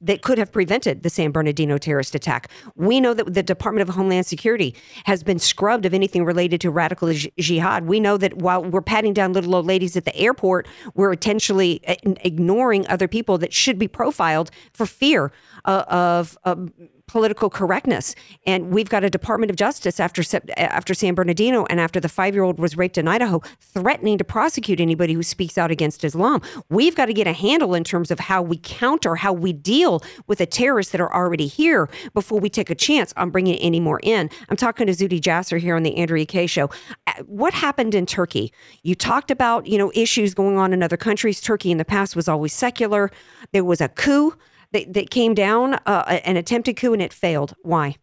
[0.01, 2.49] that could have prevented the San Bernardino terrorist attack.
[2.75, 4.66] We know that the Department of Homeland Security
[5.05, 7.85] has been scrubbed of anything related to radical jihad.
[7.85, 11.81] We know that while we're patting down little old ladies at the airport, we're intentionally
[11.87, 15.31] uh, ignoring other people that should be profiled for fear
[15.65, 16.37] uh, of.
[16.43, 16.71] of
[17.07, 18.15] political correctness.
[18.45, 20.23] And we've got a Department of Justice after
[20.57, 24.23] after San Bernardino and after the five year old was raped in Idaho, threatening to
[24.23, 26.41] prosecute anybody who speaks out against Islam.
[26.69, 30.03] We've got to get a handle in terms of how we counter, how we deal
[30.27, 33.79] with the terrorists that are already here before we take a chance on bringing any
[33.79, 34.29] more in.
[34.49, 36.69] I'm talking to Zuhdi Jasser here on the Andrea Kaye Show.
[37.07, 38.51] Uh, what happened in Turkey?
[38.83, 41.39] You talked about you know issues going on in other countries.
[41.39, 43.11] Turkey in the past was always secular.
[43.53, 44.35] There was a coup
[44.71, 47.55] that, that came down, uh, an attempted coup, and it failed.
[47.61, 47.95] Why?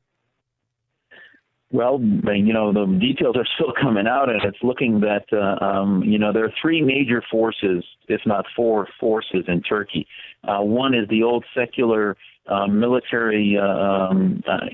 [1.74, 6.04] Well, you know, the details are still coming out, and it's looking that, uh, um,
[6.04, 10.06] you know, there are three major forces, if not four forces in Turkey.
[10.44, 14.66] Uh, one is the old secular uh, military uh, um, uh,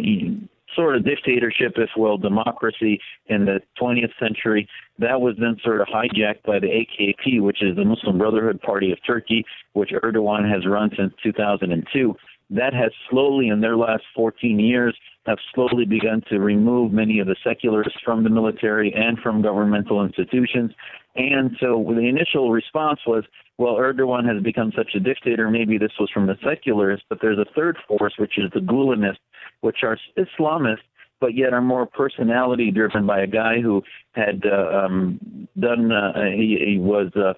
[0.75, 4.69] sort of dictatorship, if will, democracy in the 20th century.
[4.99, 8.93] That was then sort of hijacked by the AKP, which is the Muslim Brotherhood Party
[8.93, 12.15] of Turkey, which Erdogan has run since 2002.
[12.51, 14.97] That has slowly, in their last 14 years,
[15.27, 20.05] have slowly begun to remove many of the secularists from the military and from governmental
[20.05, 20.73] institutions.
[21.17, 23.25] And so the initial response was,
[23.59, 25.51] well, Erdogan has become such a dictator.
[25.51, 29.19] Maybe this was from the secularists, but there's a third force, which is the Gulenists,
[29.61, 30.79] which are Islamists,
[31.21, 33.83] but yet are more personality driven by a guy who
[34.13, 35.93] had uh, um, done.
[35.93, 37.35] Uh, he, he was uh,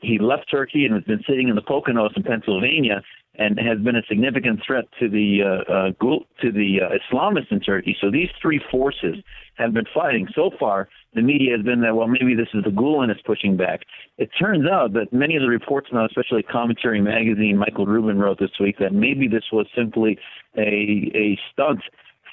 [0.00, 3.02] he left Turkey and has been sitting in the Poconos in Pennsylvania
[3.36, 6.10] and has been a significant threat to the uh, uh,
[6.42, 7.96] to the uh, Islamists in Turkey.
[8.00, 9.16] So these three forces
[9.54, 10.26] have been fighting.
[10.34, 13.56] So far, the media has been that well, maybe this is the Gulen is pushing
[13.56, 13.80] back.
[14.18, 18.38] It turns out that many of the reports now, especially Commentary Magazine, Michael Rubin wrote
[18.38, 20.18] this week that maybe this was simply
[20.56, 21.80] a a stunt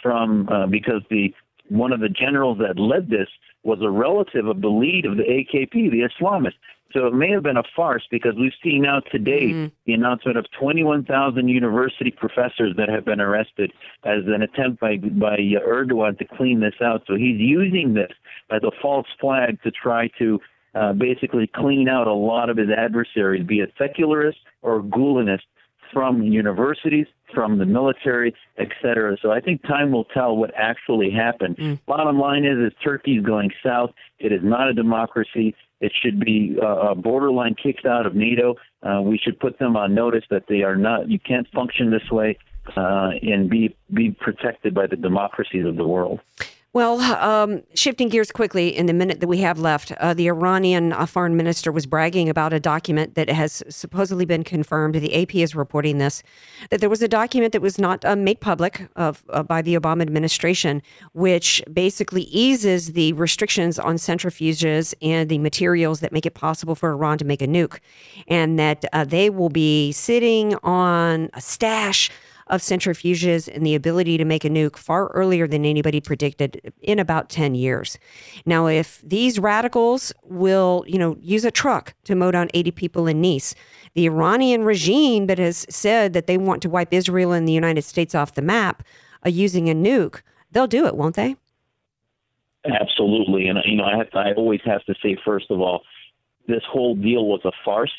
[0.03, 1.33] from uh, because the
[1.69, 3.27] one of the generals that led this
[3.63, 6.53] was a relative of the lead of the AKP, the Islamists.
[6.93, 9.71] So it may have been a farce because we've seen now today mm.
[9.85, 13.73] the announcement of 21,000 university professors that have been arrested
[14.03, 17.03] as an attempt by by Erdogan to clean this out.
[17.07, 18.11] So he's using this
[18.51, 20.39] as a false flag to try to
[20.75, 25.47] uh, basically clean out a lot of his adversaries, be it secularists or Gulenists,
[25.93, 29.17] from universities, from the military, etc.
[29.21, 31.57] So I think time will tell what actually happened.
[31.57, 31.79] Mm.
[31.85, 33.91] Bottom line is, is Turkey is going south.
[34.19, 35.55] It is not a democracy.
[35.81, 38.55] It should be uh, borderline kicked out of NATO.
[38.81, 41.09] Uh, we should put them on notice that they are not.
[41.09, 42.37] You can't function this way
[42.75, 46.21] uh, and be be protected by the democracies of the world.
[46.75, 50.91] Well, um, shifting gears quickly in the minute that we have left, uh, the Iranian
[50.91, 54.95] uh, foreign minister was bragging about a document that has supposedly been confirmed.
[54.95, 56.21] The AP is reporting this
[56.71, 59.75] that there was a document that was not uh, made public of, uh, by the
[59.75, 60.81] Obama administration,
[61.13, 66.91] which basically eases the restrictions on centrifuges and the materials that make it possible for
[66.91, 67.79] Iran to make a nuke,
[68.27, 72.11] and that uh, they will be sitting on a stash
[72.47, 76.99] of centrifuges and the ability to make a nuke far earlier than anybody predicted in
[76.99, 77.97] about 10 years.
[78.45, 83.07] Now, if these radicals will, you know, use a truck to mow down 80 people
[83.07, 83.55] in Nice,
[83.95, 87.83] the Iranian regime that has said that they want to wipe Israel and the United
[87.83, 88.83] States off the map
[89.25, 90.21] uh, using a nuke,
[90.51, 91.35] they'll do it, won't they?
[92.65, 93.47] Absolutely.
[93.47, 95.81] And, you know, I, have to, I always have to say, first of all,
[96.47, 97.93] this whole deal was a farce.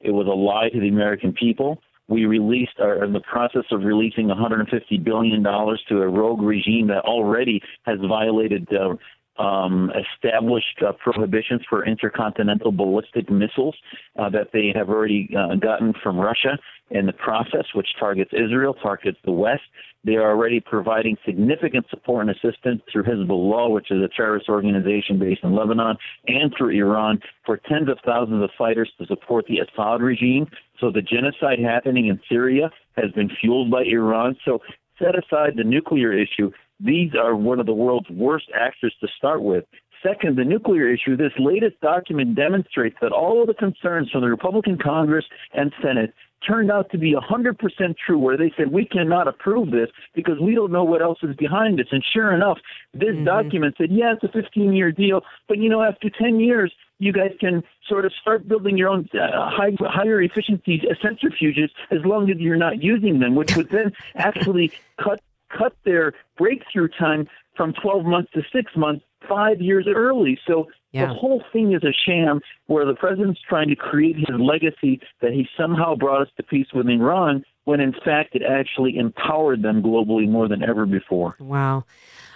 [0.00, 3.82] It was a lie to the American people we released are in the process of
[3.82, 8.94] releasing 150 billion dollars to a rogue regime that already has violated uh,
[9.38, 13.76] um, established uh, prohibitions for intercontinental ballistic missiles
[14.18, 16.58] uh, that they have already uh, gotten from Russia
[16.90, 19.62] in the process, which targets Israel, targets the West.
[20.04, 25.18] They are already providing significant support and assistance through Hezbollah, which is a terrorist organization
[25.18, 29.60] based in Lebanon, and through Iran for tens of thousands of fighters to support the
[29.60, 30.46] Assad regime.
[30.80, 34.36] So the genocide happening in Syria has been fueled by Iran.
[34.44, 34.58] So
[34.98, 36.50] set aside the nuclear issue
[36.84, 39.64] these are one of the world's worst actors to start with.
[40.02, 41.16] Second, the nuclear issue.
[41.16, 45.24] This latest document demonstrates that all of the concerns from the Republican Congress
[45.54, 46.12] and Senate
[46.46, 47.56] turned out to be 100%
[48.04, 51.36] true, where they said, we cannot approve this because we don't know what else is
[51.36, 51.86] behind this.
[51.92, 52.58] And sure enough,
[52.92, 53.24] this mm-hmm.
[53.24, 57.12] document said, yeah, it's a 15 year deal, but you know, after 10 years, you
[57.12, 62.30] guys can sort of start building your own uh, high, higher efficiency centrifuges as long
[62.30, 64.72] as you're not using them, which would then actually
[65.02, 65.20] cut
[65.56, 70.38] cut their breakthrough time from 12 months to six months five years early.
[70.46, 71.06] So yeah.
[71.06, 75.32] the whole thing is a sham where the president's trying to create his legacy that
[75.32, 79.82] he somehow brought us to peace with Iran when in fact it actually empowered them
[79.82, 81.36] globally more than ever before.
[81.38, 81.84] Wow.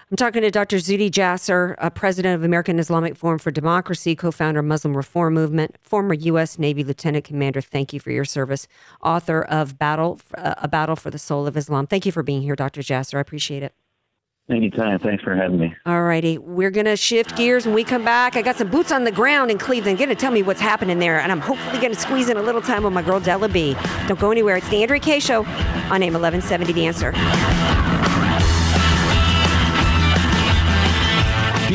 [0.08, 0.76] I'm talking to Dr.
[0.76, 5.34] Zuhdi Jasser, uh, president of American Islamic Forum for Democracy, co founder of Muslim Reform
[5.34, 6.60] Movement, former U.S.
[6.60, 7.60] Navy Lieutenant Commander.
[7.60, 8.68] Thank you for your service.
[9.02, 11.88] Author of Battle, uh, A Battle for the Soul of Islam.
[11.88, 12.82] Thank you for being here, Dr.
[12.82, 13.16] Jasser.
[13.16, 13.74] I appreciate it.
[14.48, 15.00] Anytime.
[15.00, 15.74] Thanks for having me.
[15.86, 16.38] All righty.
[16.38, 18.36] We're going to shift gears when we come back.
[18.36, 19.98] I got some boots on the ground in Cleveland.
[19.98, 21.18] Going to tell me what's happening there.
[21.18, 23.76] And I'm hopefully going to squeeze in a little time with my girl, Della B.
[24.06, 24.54] Don't go anywhere.
[24.54, 25.44] It's the Andrea Kaye Show
[25.90, 28.15] on AM 1170 The Answer.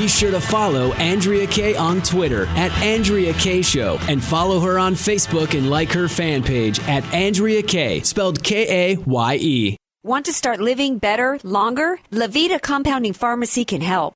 [0.02, 4.80] Be sure to follow Andrea Kaye on Twitter at Andrea Kaye Show and follow her
[4.80, 9.78] on Facebook and like her fan page at Andrea Kaye, spelled K A Y E.
[10.02, 12.00] Want to start living better, longer?
[12.12, 14.16] Levita Compounding Pharmacy can help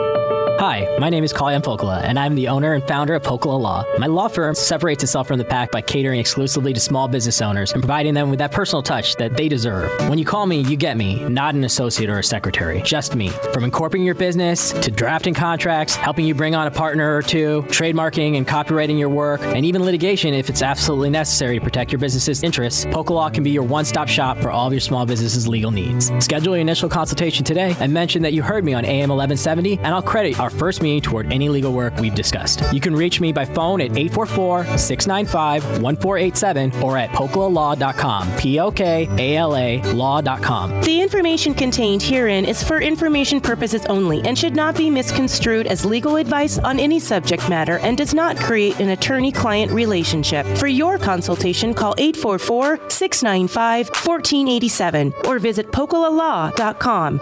[0.61, 3.83] Hi, my name is Kalyan Pokala, and I'm the owner and founder of Pokala Law.
[3.97, 7.71] My law firm separates itself from the pack by catering exclusively to small business owners
[7.71, 9.89] and providing them with that personal touch that they deserve.
[10.07, 13.29] When you call me, you get me, not an associate or a secretary, just me.
[13.53, 17.63] From incorporating your business to drafting contracts, helping you bring on a partner or two,
[17.69, 21.97] trademarking and copywriting your work, and even litigation if it's absolutely necessary to protect your
[21.97, 25.07] business's interests, Pokala Law can be your one stop shop for all of your small
[25.07, 26.11] business's legal needs.
[26.23, 29.87] Schedule your initial consultation today and mention that you heard me on AM 1170, and
[29.87, 32.61] I'll credit our first meeting toward any legal work we've discussed.
[32.73, 38.37] You can reach me by phone at 844 695 1487 or at pokalalaw.com.
[38.37, 40.81] P O K A L A law.com.
[40.81, 45.85] The information contained herein is for information purposes only and should not be misconstrued as
[45.85, 50.45] legal advice on any subject matter and does not create an attorney client relationship.
[50.57, 57.21] For your consultation, call 844 695 1487 or visit pokalalaw.com.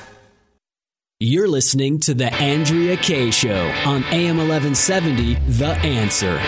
[1.23, 6.39] You're listening to The Andrea Kaye Show on AM 1170, The Answer.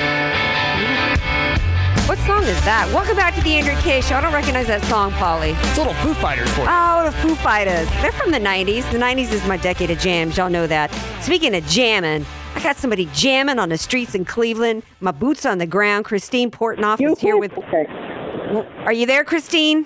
[2.07, 2.89] What song is that?
[2.91, 4.15] Welcome back to The Andrea Kaye Show.
[4.15, 5.51] I don't recognize that song, Polly.
[5.51, 6.67] It's a little Foo Fighters for you.
[6.71, 7.87] Oh, the Foo Fighters.
[8.01, 8.91] They're from the 90s.
[8.91, 10.37] The 90s is my decade of jams.
[10.37, 10.91] Y'all know that.
[11.21, 14.81] Speaking of jamming, I got somebody jamming on the streets in Cleveland.
[15.01, 16.05] My boots on the ground.
[16.05, 17.53] Christine Portnoff is here with.
[18.87, 19.85] Are you there, Christine?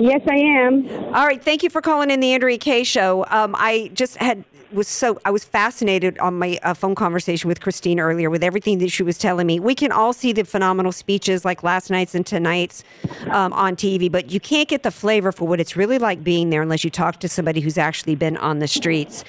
[0.00, 0.88] Yes, I am.
[1.14, 1.42] All right.
[1.42, 3.26] Thank you for calling in the Andrea Kaye Show.
[3.28, 7.60] Um, I just had was so I was fascinated on my uh, phone conversation with
[7.60, 9.60] Christine earlier with everything that she was telling me.
[9.60, 12.82] We can all see the phenomenal speeches like last night's and tonight's
[13.28, 16.48] um, on TV, but you can't get the flavor for what it's really like being
[16.48, 19.22] there unless you talk to somebody who's actually been on the streets.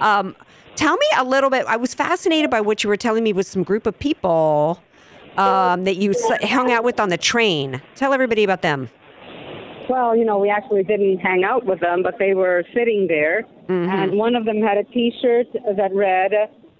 [0.00, 0.36] Um,
[0.76, 1.64] tell me a little bit.
[1.64, 4.82] I was fascinated by what you were telling me with some group of people
[5.38, 6.12] um, that you
[6.42, 7.80] hung out with on the train.
[7.94, 8.90] Tell everybody about them.
[9.88, 13.44] Well, you know, we actually didn't hang out with them, but they were sitting there.
[13.68, 13.90] Mm-hmm.
[13.90, 16.32] And one of them had a T shirt that read,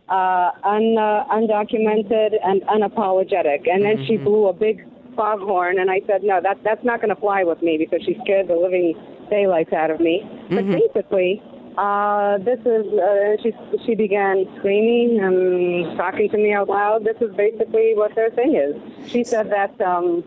[0.09, 3.69] uh, un, uh, undocumented and unapologetic.
[3.69, 4.85] And then she blew a big
[5.17, 8.17] foghorn, and I said, no, that that's not going to fly with me because she
[8.23, 8.95] scared the living
[9.31, 10.23] daylights out of me.
[10.51, 11.43] But basically.
[11.79, 13.53] Uh, this is uh, she.
[13.87, 17.05] She began screaming and talking to me out loud.
[17.05, 18.75] This is basically what their thing is.
[19.09, 20.25] She said that um,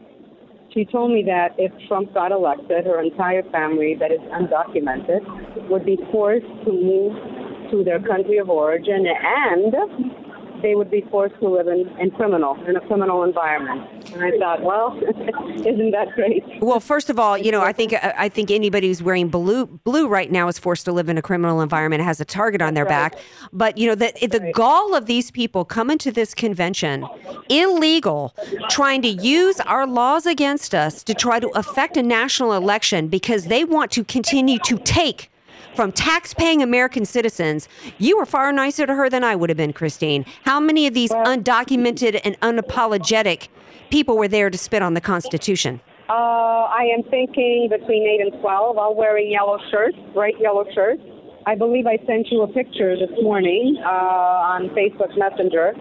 [0.73, 5.85] she told me that if Trump got elected, her entire family that is undocumented would
[5.85, 7.15] be forced to move
[7.71, 9.73] to their country of origin and
[10.61, 14.11] they would be forced to live in, in criminal in a criminal environment.
[14.13, 14.97] And I thought, well,
[15.55, 16.43] isn't that great?
[16.61, 20.07] Well, first of all, you know, I think I think anybody who's wearing blue blue
[20.07, 22.85] right now is forced to live in a criminal environment, has a target on their
[22.85, 23.17] back.
[23.51, 27.07] But you know, the the gall of these people coming to this convention,
[27.49, 28.35] illegal,
[28.69, 33.45] trying to use our laws against us to try to affect a national election because
[33.45, 35.30] they want to continue to take
[35.75, 37.67] from tax-paying American citizens.
[37.97, 40.25] You were far nicer to her than I would have been, Christine.
[40.43, 43.47] How many of these undocumented and unapologetic
[43.89, 45.81] people were there to spit on the Constitution?
[46.09, 51.01] Uh, I am thinking between 8 and 12, all wearing yellow shirts, bright yellow shirts.
[51.45, 55.73] I believe I sent you a picture this morning uh, on Facebook Messenger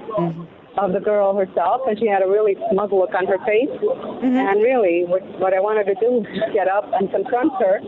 [0.79, 3.69] of the girl herself, and she had a really smug look on her face.
[4.23, 7.81] And really, what, what I wanted to do was get up and confront her.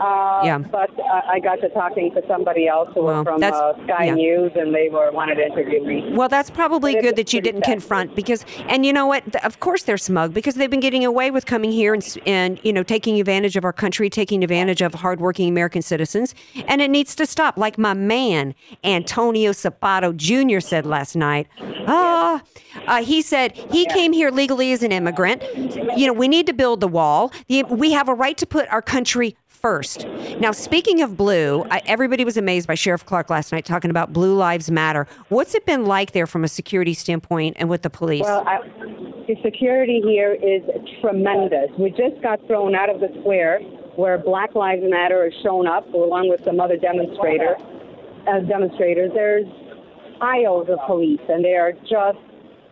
[0.00, 0.58] Uh, Yeah.
[0.58, 4.06] But uh, I got to talking to somebody else who Well, was from uh, Sky
[4.06, 4.14] yeah.
[4.14, 6.12] News, and they were wanted to interview me.
[6.14, 7.72] Well, that's probably But good that you didn't sad.
[7.72, 9.22] confront because, and you know what?
[9.44, 12.72] Of course they're smug because they've been getting away with coming here and, and you
[12.72, 16.34] know, taking advantage of our country, taking advantage of hardworking American citizens,
[16.66, 17.56] and it needs to stop.
[17.56, 20.60] Like my man Antonio Sabato Jr.
[20.60, 21.46] said last night.
[21.86, 22.42] Ah,
[22.86, 25.42] uh, he said he came here legally as an immigrant.
[25.96, 27.32] You know, we need to build the wall.
[27.48, 30.06] We have a right to put our country first.
[30.40, 34.12] Now, speaking of blue, I, everybody was amazed by Sheriff Clarke last night talking about
[34.12, 35.06] Blue Lives Matter.
[35.28, 38.22] What's it been like there from a security standpoint and with the police?
[38.22, 38.60] Well, I,
[39.26, 40.62] the security here is
[41.00, 41.70] tremendous.
[41.78, 43.60] We just got thrown out of the square
[43.96, 47.56] where Black Lives Matter has shown up along with some other demonstrator,
[48.26, 49.10] uh, demonstrators.
[49.14, 49.46] There's
[50.18, 52.18] piles of police, and they are just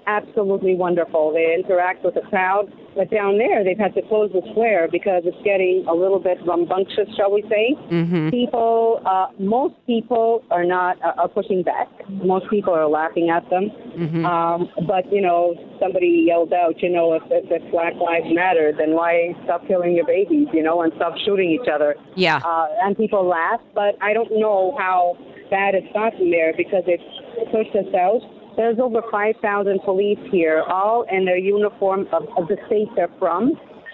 [0.08, 1.32] absolutely wonderful.
[1.32, 2.72] They interact with the crowd.
[2.96, 6.38] But down there, they've had to close the square because it's getting a little bit
[6.44, 7.76] rambunctious, shall we say?
[7.92, 8.30] Mm-hmm.
[8.30, 11.86] People, uh, most people are not uh, are pushing back.
[12.08, 13.70] Most people are laughing at them.
[13.94, 14.26] Mm-hmm.
[14.26, 18.72] Um, but you know, somebody yelled out, you know, if, if, if Black Lives Matter,
[18.76, 21.94] then why stop killing your babies, you know, and stop shooting each other?
[22.16, 22.40] Yeah.
[22.44, 25.16] Uh, and people laugh, but I don't know how
[25.50, 27.04] bad it's gotten there because it's
[27.52, 28.22] pushed us out.
[28.58, 33.52] There's over 5,000 police here, all in their uniform of, of the state they're from.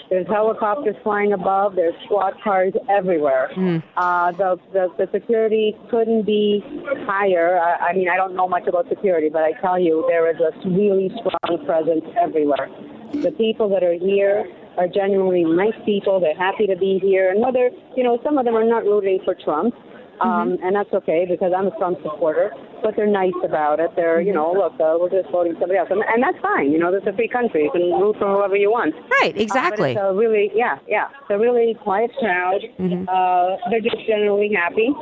[0.09, 1.77] There's helicopters flying above.
[1.77, 3.51] There's squad cars everywhere.
[3.97, 6.63] Uh, the, the the security couldn't be
[7.05, 7.59] higher.
[7.59, 10.41] I, I mean, I don't know much about security, but I tell you, there is
[10.41, 12.69] a really strong presence everywhere.
[13.13, 14.47] The people that are here
[14.79, 16.21] are genuinely nice people.
[16.21, 19.21] They're happy to be here, and whether you know, some of them are not rooting
[19.27, 19.75] for Trump,
[20.21, 22.53] um, and that's okay because I'm a Trump supporter.
[22.85, 23.91] But they're nice about it.
[23.97, 26.71] They're, you know, look, uh, we're just voting somebody else, and, and that's fine.
[26.71, 27.65] You know, this is a free country.
[27.65, 28.95] You can root for whoever you want.
[29.23, 29.97] Right, exactly.
[29.97, 31.09] Uh, it's a really, yeah, yeah.
[31.27, 32.61] They're really quiet crowd.
[33.09, 34.93] Uh, they're just generally happy.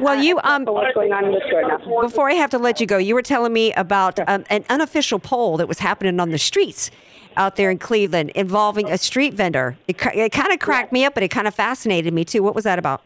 [0.00, 2.00] Well, you um, what's going on in the store now?
[2.00, 5.18] Before I have to let you go, you were telling me about um, an unofficial
[5.18, 6.90] poll that was happening on the streets
[7.36, 9.76] out there in Cleveland involving a street vendor.
[9.86, 12.42] It, it kind of cracked me up, but it kind of fascinated me too.
[12.42, 13.02] What was that about?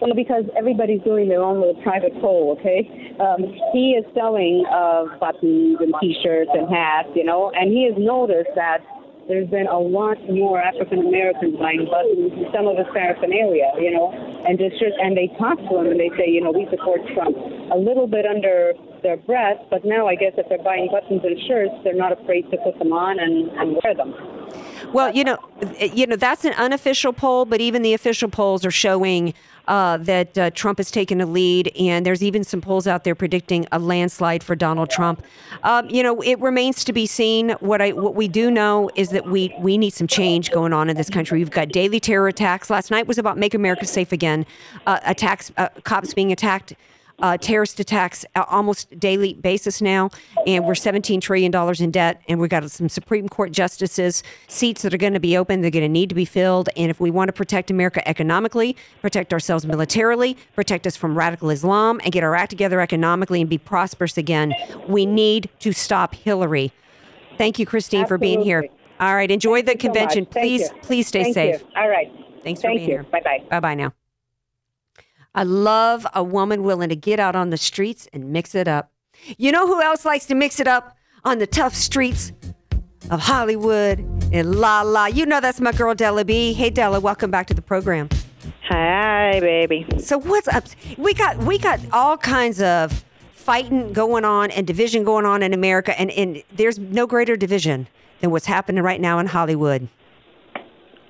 [0.00, 3.14] Well, because everybody's doing their own little private poll, okay?
[3.20, 7.94] Um, he is selling uh, buttons and T-shirts and hats, you know, and he has
[7.96, 8.82] noticed that
[9.28, 13.90] there's been a lot more African Americans buying buttons and some of his paraphernalia, you
[13.90, 14.12] know,
[14.46, 17.36] and just and they talk to him and they say, you know, we support Trump,
[17.72, 21.38] a little bit under their breath, but now I guess if they're buying buttons and
[21.46, 24.14] shirts, they're not afraid to put them on and, and wear them.
[24.92, 25.38] Well, you know,
[25.80, 29.34] you know that's an unofficial poll, but even the official polls are showing
[29.66, 33.14] uh, that uh, Trump has taken a lead, and there's even some polls out there
[33.14, 35.24] predicting a landslide for Donald Trump.
[35.62, 37.50] Um, you know, it remains to be seen.
[37.60, 40.90] What I what we do know is that we we need some change going on
[40.90, 41.38] in this country.
[41.38, 42.70] We've got daily terror attacks.
[42.70, 44.46] Last night was about make America safe again.
[44.86, 46.74] Uh, attacks, uh, cops being attacked
[47.24, 50.10] uh, terrorist attacks uh, almost daily basis now,
[50.46, 54.82] and we're 17 trillion dollars in debt, and we've got some Supreme Court justices seats
[54.82, 55.62] that are going to be open.
[55.62, 58.76] They're going to need to be filled, and if we want to protect America economically,
[59.00, 63.48] protect ourselves militarily, protect us from radical Islam, and get our act together economically and
[63.48, 64.52] be prosperous again,
[64.86, 66.72] we need to stop Hillary.
[67.38, 68.66] Thank you, Christine, for being here.
[69.00, 70.26] All right, enjoy the Thank so convention.
[70.26, 71.60] Thank please, please stay Thank safe.
[71.62, 71.66] you.
[71.74, 72.12] All right.
[72.42, 72.86] Thanks for being you.
[72.86, 73.02] here.
[73.04, 73.42] Bye bye.
[73.48, 73.94] Bye bye now.
[75.36, 78.92] I love a woman willing to get out on the streets and mix it up.
[79.36, 82.30] You know who else likes to mix it up on the tough streets
[83.10, 83.98] of Hollywood
[84.32, 85.06] and La La?
[85.06, 86.52] You know that's my girl Della B.
[86.52, 88.10] Hey Della, welcome back to the program.
[88.68, 89.84] Hi, baby.
[89.98, 90.66] So what's up?
[90.98, 95.52] We got we got all kinds of fighting going on and division going on in
[95.52, 97.88] America, and, and there's no greater division
[98.20, 99.88] than what's happening right now in Hollywood.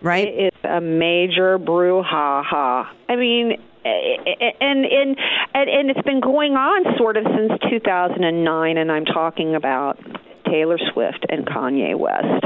[0.00, 0.28] Right?
[0.28, 2.88] It's a major brouhaha.
[3.08, 5.16] I mean, and and
[5.54, 9.98] and it's been going on sort of since 2009, and I'm talking about
[10.46, 12.44] Taylor Swift and Kanye West.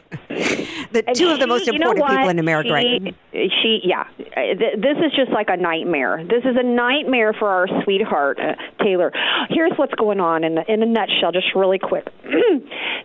[0.92, 2.86] the And two of the she- most you know important people in America, right?
[3.32, 4.04] She- She, yeah.
[4.18, 6.24] This is just like a nightmare.
[6.28, 9.12] This is a nightmare for our sweetheart uh, Taylor.
[9.50, 12.06] Here's what's going on in the, in a nutshell, just really quick.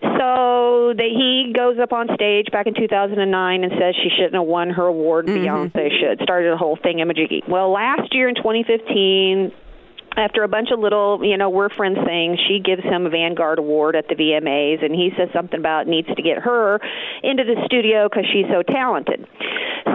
[0.02, 4.44] so that he goes up on stage back in 2009 and says she shouldn't have
[4.46, 5.28] won her award.
[5.28, 6.22] Beyonce should.
[6.22, 7.48] Started a whole thing, Imajiggy.
[7.48, 9.52] Well, last year in 2015
[10.16, 13.60] after a bunch of little, you know, we're friends things, she gives him a Vanguard
[13.60, 16.80] Award at the VMAs, and he says something about needs to get her
[17.24, 19.28] into the studio because she's so talented.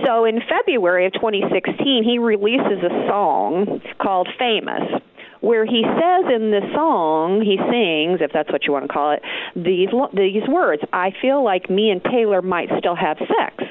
[0.04, 5.02] So in February of 2016, he releases a song called Famous.
[5.40, 9.12] Where he says in the song, he sings, if that's what you want to call
[9.12, 9.22] it,
[9.54, 10.82] these these words.
[10.92, 13.62] I feel like me and Taylor might still have sex.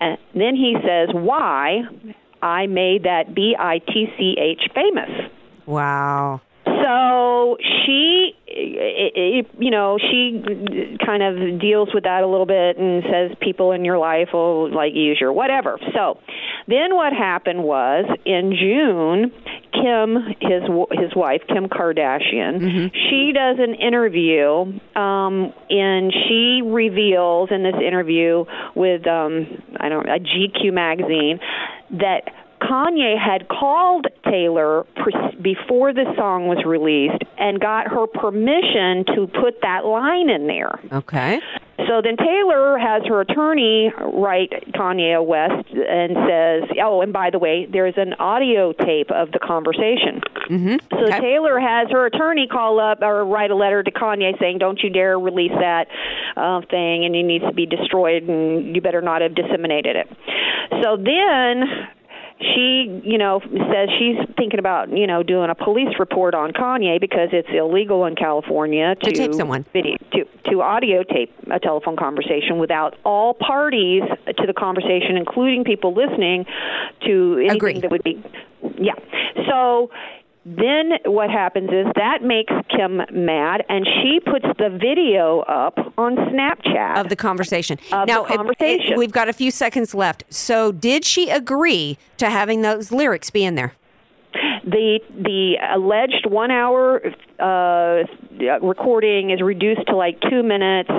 [0.00, 1.82] And then he says, "Why
[2.42, 5.30] I made that B I T C H famous."
[5.66, 6.40] Wow.
[6.64, 10.42] So she, i- i- you know, she
[11.04, 14.68] kind of deals with that a little bit and says people in your life will
[14.70, 15.78] like use your whatever.
[15.94, 16.18] So
[16.66, 19.32] then what happened was in June,
[19.72, 27.50] Kim, his w- his wife, Kim Kardashian, she does an interview, um, and she reveals
[27.50, 28.44] in this interview
[28.74, 29.46] with um,
[29.80, 31.40] I don't a GQ magazine
[31.92, 32.32] that
[32.62, 39.26] Kanye had called Taylor pre- before the song was released and got her permission to
[39.26, 40.78] put that line in there.
[40.92, 41.40] Okay.
[41.88, 47.38] So then Taylor has her attorney write Kanye West and says, "Oh, and by the
[47.38, 50.76] way, there's an audio tape of the conversation." Mm-hmm.
[50.90, 54.80] So Taylor has her attorney call up or write a letter to Kanye saying, "Don't
[54.82, 55.88] you dare release that
[56.36, 60.08] uh, thing, and it needs to be destroyed, and you better not have disseminated it."
[60.82, 61.88] So then
[62.42, 67.00] she, you know, says she's thinking about, you know, doing a police report on Kanye
[67.00, 69.64] because it's illegal in California to, To tape someone.
[69.72, 75.64] video to to audio tape a telephone conversation without all parties to the conversation, including
[75.64, 76.44] people listening
[77.06, 77.80] to anything Agree.
[77.80, 78.22] that would be,
[78.78, 78.94] yeah.
[79.48, 79.90] So
[80.44, 86.16] then what happens is that makes Kim mad, and she puts the video up on
[86.16, 87.78] Snapchat of the conversation.
[87.92, 88.92] Of now, the it- conversation.
[88.94, 90.24] it- we've got a few seconds left.
[90.30, 93.74] So, did she agree to having those lyrics be in there?
[94.64, 97.02] the the alleged one hour
[97.38, 98.04] uh,
[98.40, 100.90] Uh, recording is reduced to like two minutes,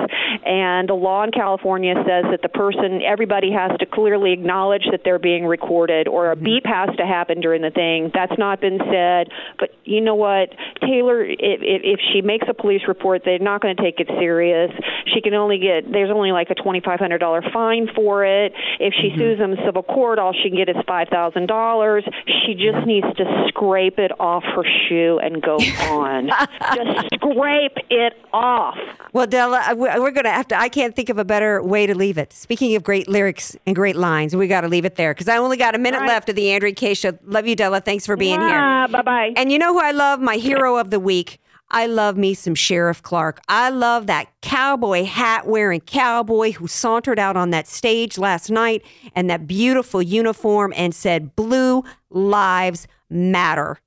[0.44, 5.00] and the law in California says that the person, everybody has to clearly acknowledge that
[5.04, 6.44] they're being recorded, or a mm-hmm.
[6.44, 8.10] beep has to happen during the thing.
[8.14, 9.28] That's not been said,
[9.58, 13.76] but you know what, Taylor, if, if, she makes a police report, they're not going
[13.76, 14.70] to take it serious.
[15.12, 18.52] She can only get there's only like a twenty five hundred dollar fine for it.
[18.78, 19.18] If she mm-hmm.
[19.18, 22.04] sues them in civil court, all she can get is five thousand dollars.
[22.46, 25.56] She just needs to scrape it off her shoe and go
[25.90, 26.30] on.
[26.74, 28.76] just scrape it off.
[29.12, 30.58] Well, Della, we- we're going to have to.
[30.58, 32.32] I can't think of a better way to leave it.
[32.32, 35.36] Speaking of great lyrics and great lines, we got to leave it there because I
[35.38, 36.08] only got a minute Right.
[36.08, 37.18] left of the Andrea Kaye show.
[37.24, 37.80] Love you, Della.
[37.80, 38.58] Thanks for being here.
[38.58, 39.32] Ah, bye bye.
[39.36, 40.20] And you know who I love?
[40.20, 41.40] My hero of the week.
[41.70, 43.40] I love me some Sheriff Clarke.
[43.48, 48.84] I love that cowboy hat wearing cowboy who sauntered out on that stage last night
[49.16, 53.78] and that beautiful uniform and said, Blue Lives Matter.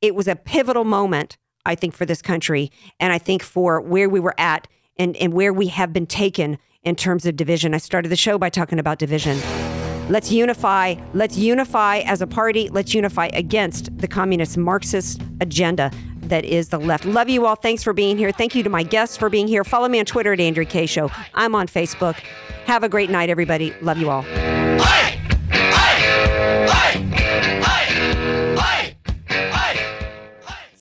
[0.00, 1.36] It was a pivotal moment,
[1.66, 2.70] I think, for this country.
[3.00, 6.58] And I think for where we were at and, and where we have been taken
[6.82, 7.74] in terms of division.
[7.74, 9.38] I started the show by talking about division.
[10.08, 10.96] Let's unify.
[11.14, 12.68] Let's unify as a party.
[12.68, 15.90] Let's unify against the communist Marxist agenda
[16.22, 17.04] that is the left.
[17.04, 17.56] Love you all.
[17.56, 18.30] Thanks for being here.
[18.32, 19.64] Thank you to my guests for being here.
[19.64, 21.10] Follow me on Twitter at Andrea Kaye Show.
[21.34, 22.16] I'm on Facebook.
[22.66, 23.74] Have a great night, everybody.
[23.80, 24.24] Love you all.